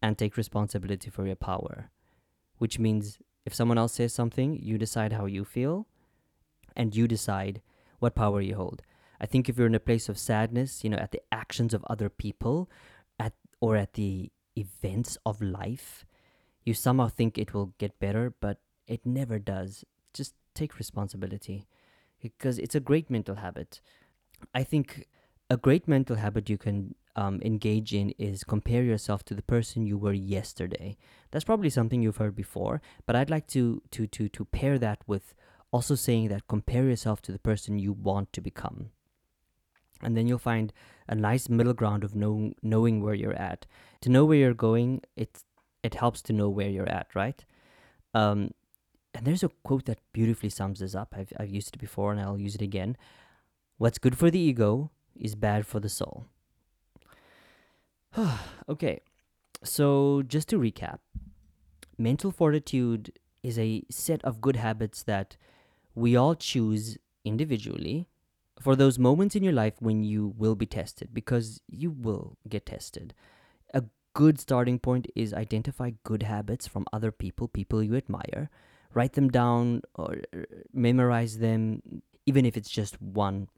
and 0.00 0.16
take 0.16 0.36
responsibility 0.36 1.10
for 1.10 1.26
your 1.26 1.36
power. 1.36 1.90
Which 2.58 2.78
means 2.78 3.18
if 3.44 3.54
someone 3.54 3.78
else 3.78 3.94
says 3.94 4.12
something, 4.12 4.58
you 4.62 4.78
decide 4.78 5.12
how 5.12 5.26
you 5.26 5.44
feel 5.44 5.86
and 6.76 6.94
you 6.94 7.08
decide 7.08 7.60
what 7.98 8.14
power 8.14 8.40
you 8.40 8.54
hold. 8.54 8.82
I 9.20 9.26
think 9.26 9.48
if 9.48 9.56
you're 9.56 9.66
in 9.66 9.74
a 9.74 9.80
place 9.80 10.08
of 10.08 10.18
sadness, 10.18 10.84
you 10.84 10.90
know, 10.90 10.98
at 10.98 11.12
the 11.12 11.22
actions 11.32 11.74
of 11.74 11.84
other 11.88 12.08
people, 12.08 12.70
at 13.18 13.32
or 13.60 13.76
at 13.76 13.94
the 13.94 14.30
events 14.56 15.16
of 15.24 15.40
life, 15.40 16.04
you 16.64 16.74
somehow 16.74 17.08
think 17.08 17.38
it 17.38 17.54
will 17.54 17.74
get 17.78 17.98
better, 17.98 18.34
but 18.40 18.58
it 18.86 19.04
never 19.04 19.38
does. 19.38 19.84
Just 20.12 20.34
take 20.54 20.78
responsibility 20.78 21.66
because 22.20 22.58
it's 22.58 22.74
a 22.74 22.80
great 22.80 23.10
mental 23.10 23.36
habit. 23.36 23.80
I 24.54 24.64
think 24.64 25.06
a 25.50 25.56
great 25.56 25.86
mental 25.88 26.16
habit 26.16 26.48
you 26.48 26.58
can 26.58 26.94
um, 27.16 27.40
engage 27.42 27.94
in 27.94 28.10
is 28.18 28.44
compare 28.44 28.82
yourself 28.82 29.24
to 29.26 29.34
the 29.34 29.42
person 29.42 29.86
you 29.86 29.98
were 29.98 30.12
yesterday. 30.12 30.96
That's 31.30 31.44
probably 31.44 31.70
something 31.70 32.02
you've 32.02 32.16
heard 32.16 32.34
before, 32.34 32.82
but 33.06 33.16
I'd 33.16 33.30
like 33.30 33.46
to 33.48 33.82
to 33.92 34.06
to 34.06 34.28
to 34.28 34.44
pair 34.44 34.78
that 34.78 34.98
with 35.06 35.34
also 35.70 35.94
saying 35.94 36.28
that 36.28 36.48
compare 36.48 36.84
yourself 36.84 37.20
to 37.22 37.32
the 37.32 37.38
person 37.38 37.78
you 37.78 37.92
want 37.92 38.32
to 38.32 38.40
become 38.40 38.90
and 40.04 40.16
then 40.16 40.26
you'll 40.26 40.38
find 40.38 40.72
a 41.08 41.14
nice 41.14 41.48
middle 41.48 41.72
ground 41.72 42.04
of 42.04 42.14
know, 42.14 42.52
knowing 42.62 43.02
where 43.02 43.14
you're 43.14 43.34
at. 43.34 43.66
To 44.02 44.10
know 44.10 44.24
where 44.24 44.38
you're 44.38 44.54
going, 44.54 45.02
it 45.16 45.42
it 45.82 45.94
helps 45.94 46.22
to 46.22 46.32
know 46.32 46.48
where 46.48 46.68
you're 46.68 46.88
at, 46.88 47.14
right? 47.14 47.44
Um, 48.14 48.52
and 49.14 49.26
there's 49.26 49.42
a 49.42 49.50
quote 49.62 49.84
that 49.84 49.98
beautifully 50.12 50.48
sums 50.50 50.80
this 50.80 50.94
up. 50.94 51.14
I've 51.16 51.32
I've 51.38 51.50
used 51.50 51.74
it 51.74 51.78
before, 51.78 52.12
and 52.12 52.20
I'll 52.20 52.38
use 52.38 52.54
it 52.54 52.62
again. 52.62 52.96
What's 53.76 53.98
good 53.98 54.16
for 54.16 54.30
the 54.30 54.38
ego 54.38 54.90
is 55.18 55.34
bad 55.34 55.66
for 55.66 55.80
the 55.80 55.88
soul. 55.88 56.26
okay, 58.68 59.00
so 59.62 60.22
just 60.26 60.48
to 60.48 60.58
recap, 60.58 60.98
mental 61.98 62.30
fortitude 62.30 63.12
is 63.42 63.58
a 63.58 63.82
set 63.90 64.24
of 64.24 64.40
good 64.40 64.56
habits 64.56 65.02
that 65.02 65.36
we 65.94 66.16
all 66.16 66.34
choose 66.34 66.96
individually 67.24 68.08
for 68.60 68.76
those 68.76 68.98
moments 68.98 69.34
in 69.34 69.42
your 69.42 69.52
life 69.52 69.74
when 69.80 70.04
you 70.04 70.34
will 70.38 70.54
be 70.54 70.66
tested, 70.66 71.10
because 71.12 71.60
you 71.68 71.90
will 71.90 72.36
get 72.48 72.66
tested. 72.66 73.12
A 73.72 73.82
good 74.14 74.40
starting 74.40 74.78
point 74.78 75.08
is 75.16 75.34
identify 75.34 75.90
good 76.04 76.22
habits 76.22 76.66
from 76.66 76.86
other 76.92 77.10
people, 77.10 77.48
people 77.48 77.82
you 77.82 77.96
admire. 77.96 78.48
Write 78.92 79.14
them 79.14 79.28
down 79.28 79.82
or 79.96 80.18
memorize 80.72 81.38
them, 81.38 81.82
even 82.26 82.46
if 82.46 82.56
it's 82.56 82.70
just 82.70 83.02
one. 83.02 83.48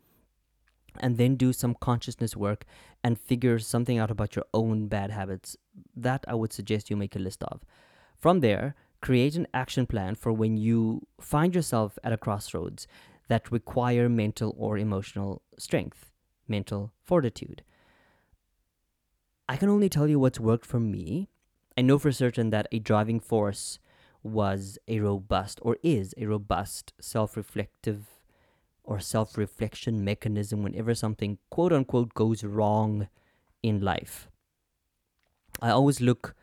And 1.00 1.16
then 1.16 1.36
do 1.36 1.52
some 1.52 1.74
consciousness 1.80 2.36
work 2.36 2.64
and 3.02 3.18
figure 3.18 3.58
something 3.58 3.98
out 3.98 4.10
about 4.10 4.36
your 4.36 4.44
own 4.54 4.88
bad 4.88 5.10
habits. 5.10 5.56
That 5.94 6.24
I 6.28 6.34
would 6.34 6.52
suggest 6.52 6.90
you 6.90 6.96
make 6.96 7.16
a 7.16 7.20
list 7.20 7.42
of. 7.44 7.62
From 8.16 8.40
there, 8.40 8.74
create 9.00 9.36
an 9.36 9.46
action 9.52 9.86
plan 9.86 10.14
for 10.14 10.32
when 10.32 10.56
you 10.56 11.06
find 11.20 11.54
yourself 11.54 11.98
at 12.02 12.12
a 12.12 12.16
crossroads 12.16 12.86
that 13.28 13.52
require 13.52 14.08
mental 14.08 14.54
or 14.56 14.78
emotional 14.78 15.42
strength, 15.58 16.12
mental 16.48 16.92
fortitude. 17.04 17.62
I 19.48 19.56
can 19.56 19.68
only 19.68 19.88
tell 19.88 20.08
you 20.08 20.18
what's 20.18 20.40
worked 20.40 20.66
for 20.66 20.80
me, 20.80 21.28
I 21.78 21.82
know 21.82 21.98
for 21.98 22.10
certain 22.10 22.50
that 22.50 22.68
a 22.72 22.78
driving 22.78 23.20
force 23.20 23.78
was 24.22 24.78
a 24.88 25.00
robust 25.00 25.58
or 25.62 25.76
is 25.82 26.14
a 26.16 26.26
robust 26.26 26.94
self 27.00 27.36
reflective 27.36 28.15
or 28.86 29.00
self 29.00 29.36
reflection 29.36 30.04
mechanism 30.04 30.62
whenever 30.62 30.94
something 30.94 31.38
quote 31.50 31.72
unquote 31.72 32.14
goes 32.14 32.42
wrong 32.44 33.08
in 33.62 33.80
life. 33.80 34.28
I 35.60 35.70
always 35.70 36.00
look 36.00 36.34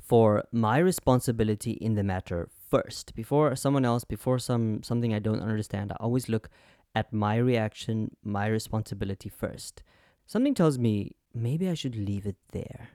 for 0.00 0.44
my 0.52 0.78
responsibility 0.78 1.72
in 1.72 1.94
the 1.94 2.02
matter 2.02 2.48
first. 2.68 3.14
Before 3.14 3.56
someone 3.56 3.84
else 3.84 4.04
before 4.04 4.38
some 4.38 4.82
something 4.82 5.14
i 5.14 5.18
don't 5.18 5.40
understand 5.40 5.92
i 5.92 5.96
always 6.00 6.28
look 6.28 6.48
at 6.94 7.12
my 7.12 7.36
reaction 7.36 8.16
my 8.22 8.46
responsibility 8.46 9.28
first. 9.28 9.82
Something 10.26 10.54
tells 10.54 10.78
me 10.78 11.12
maybe 11.34 11.68
i 11.68 11.74
should 11.74 11.96
leave 11.96 12.26
it 12.26 12.36
there. 12.52 12.90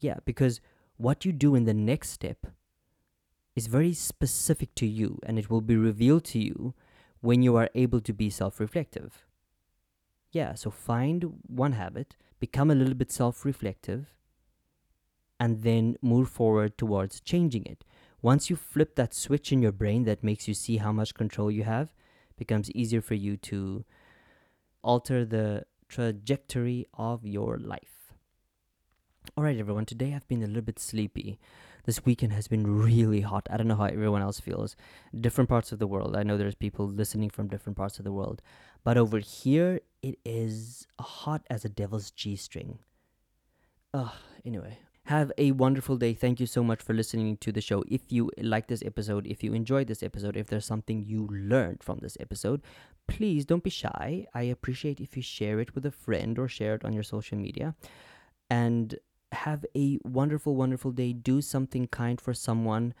Yeah 0.00 0.18
because 0.24 0.60
what 0.96 1.24
you 1.24 1.32
do 1.32 1.54
in 1.54 1.64
the 1.64 1.74
next 1.74 2.10
step 2.10 2.46
is 3.54 3.66
very 3.66 3.92
specific 3.92 4.74
to 4.74 4.86
you 4.86 5.18
and 5.24 5.38
it 5.38 5.50
will 5.50 5.60
be 5.60 5.76
revealed 5.76 6.24
to 6.24 6.38
you 6.38 6.74
when 7.22 7.42
you 7.42 7.56
are 7.56 7.70
able 7.74 8.00
to 8.00 8.12
be 8.12 8.28
self-reflective 8.28 9.24
yeah 10.30 10.54
so 10.54 10.70
find 10.70 11.24
one 11.46 11.72
habit 11.72 12.16
become 12.38 12.70
a 12.70 12.74
little 12.74 12.94
bit 12.94 13.10
self-reflective 13.10 14.12
and 15.42 15.64
then 15.64 15.96
move 16.00 16.28
forward 16.28 16.78
towards 16.78 17.20
changing 17.20 17.66
it. 17.66 17.84
Once 18.22 18.48
you 18.48 18.54
flip 18.54 18.94
that 18.94 19.12
switch 19.12 19.50
in 19.50 19.60
your 19.60 19.72
brain 19.72 20.04
that 20.04 20.22
makes 20.22 20.46
you 20.46 20.54
see 20.54 20.76
how 20.76 20.92
much 20.92 21.14
control 21.14 21.50
you 21.50 21.64
have, 21.64 21.92
becomes 22.36 22.70
easier 22.70 23.00
for 23.00 23.14
you 23.14 23.36
to 23.36 23.84
alter 24.84 25.24
the 25.24 25.64
trajectory 25.88 26.86
of 26.94 27.26
your 27.26 27.58
life. 27.58 28.14
All 29.36 29.42
right, 29.42 29.58
everyone, 29.58 29.84
today 29.84 30.14
I've 30.14 30.28
been 30.28 30.44
a 30.44 30.46
little 30.46 30.62
bit 30.62 30.78
sleepy. 30.78 31.40
This 31.84 32.04
weekend 32.04 32.32
has 32.32 32.48
been 32.48 32.66
really 32.66 33.22
hot. 33.22 33.48
I 33.50 33.56
don't 33.56 33.68
know 33.68 33.76
how 33.76 33.84
everyone 33.84 34.22
else 34.22 34.38
feels. 34.38 34.76
Different 35.18 35.50
parts 35.50 35.72
of 35.72 35.78
the 35.78 35.86
world. 35.86 36.16
I 36.16 36.22
know 36.22 36.36
there's 36.36 36.54
people 36.54 36.86
listening 36.86 37.30
from 37.30 37.48
different 37.48 37.76
parts 37.76 37.98
of 37.98 38.04
the 38.04 38.12
world. 38.12 38.40
But 38.84 38.96
over 38.96 39.18
here, 39.18 39.80
it 40.02 40.18
is 40.24 40.86
hot 41.00 41.42
as 41.50 41.64
a 41.64 41.68
devil's 41.68 42.10
G 42.10 42.36
string. 42.36 42.78
Ugh, 43.94 44.12
anyway, 44.44 44.78
have 45.04 45.32
a 45.36 45.52
wonderful 45.52 45.96
day. 45.96 46.14
Thank 46.14 46.38
you 46.38 46.46
so 46.46 46.62
much 46.62 46.80
for 46.80 46.94
listening 46.94 47.36
to 47.38 47.52
the 47.52 47.60
show. 47.60 47.82
If 47.88 48.02
you 48.08 48.30
like 48.38 48.68
this 48.68 48.82
episode, 48.84 49.26
if 49.26 49.42
you 49.42 49.52
enjoyed 49.52 49.88
this 49.88 50.02
episode, 50.02 50.36
if 50.36 50.46
there's 50.46 50.64
something 50.64 51.04
you 51.04 51.28
learned 51.30 51.82
from 51.82 51.98
this 51.98 52.16
episode, 52.20 52.62
please 53.08 53.44
don't 53.44 53.64
be 53.64 53.70
shy. 53.70 54.26
I 54.32 54.42
appreciate 54.42 55.00
if 55.00 55.16
you 55.16 55.22
share 55.22 55.58
it 55.58 55.74
with 55.74 55.84
a 55.84 55.90
friend 55.90 56.38
or 56.38 56.46
share 56.48 56.74
it 56.74 56.84
on 56.84 56.92
your 56.92 57.02
social 57.02 57.36
media. 57.36 57.74
And 58.48 58.94
have 59.32 59.64
a 59.74 59.98
wonderful, 60.04 60.54
wonderful 60.54 60.92
day. 60.92 61.12
Do 61.12 61.40
something 61.40 61.86
kind 61.88 62.20
for 62.20 62.34
someone. 62.34 62.94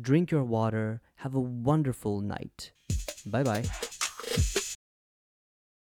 Drink 0.00 0.30
your 0.30 0.44
water. 0.44 1.00
Have 1.16 1.34
a 1.34 1.40
wonderful 1.40 2.20
night. 2.20 2.72
Bye 3.24 3.42
bye. 3.42 3.64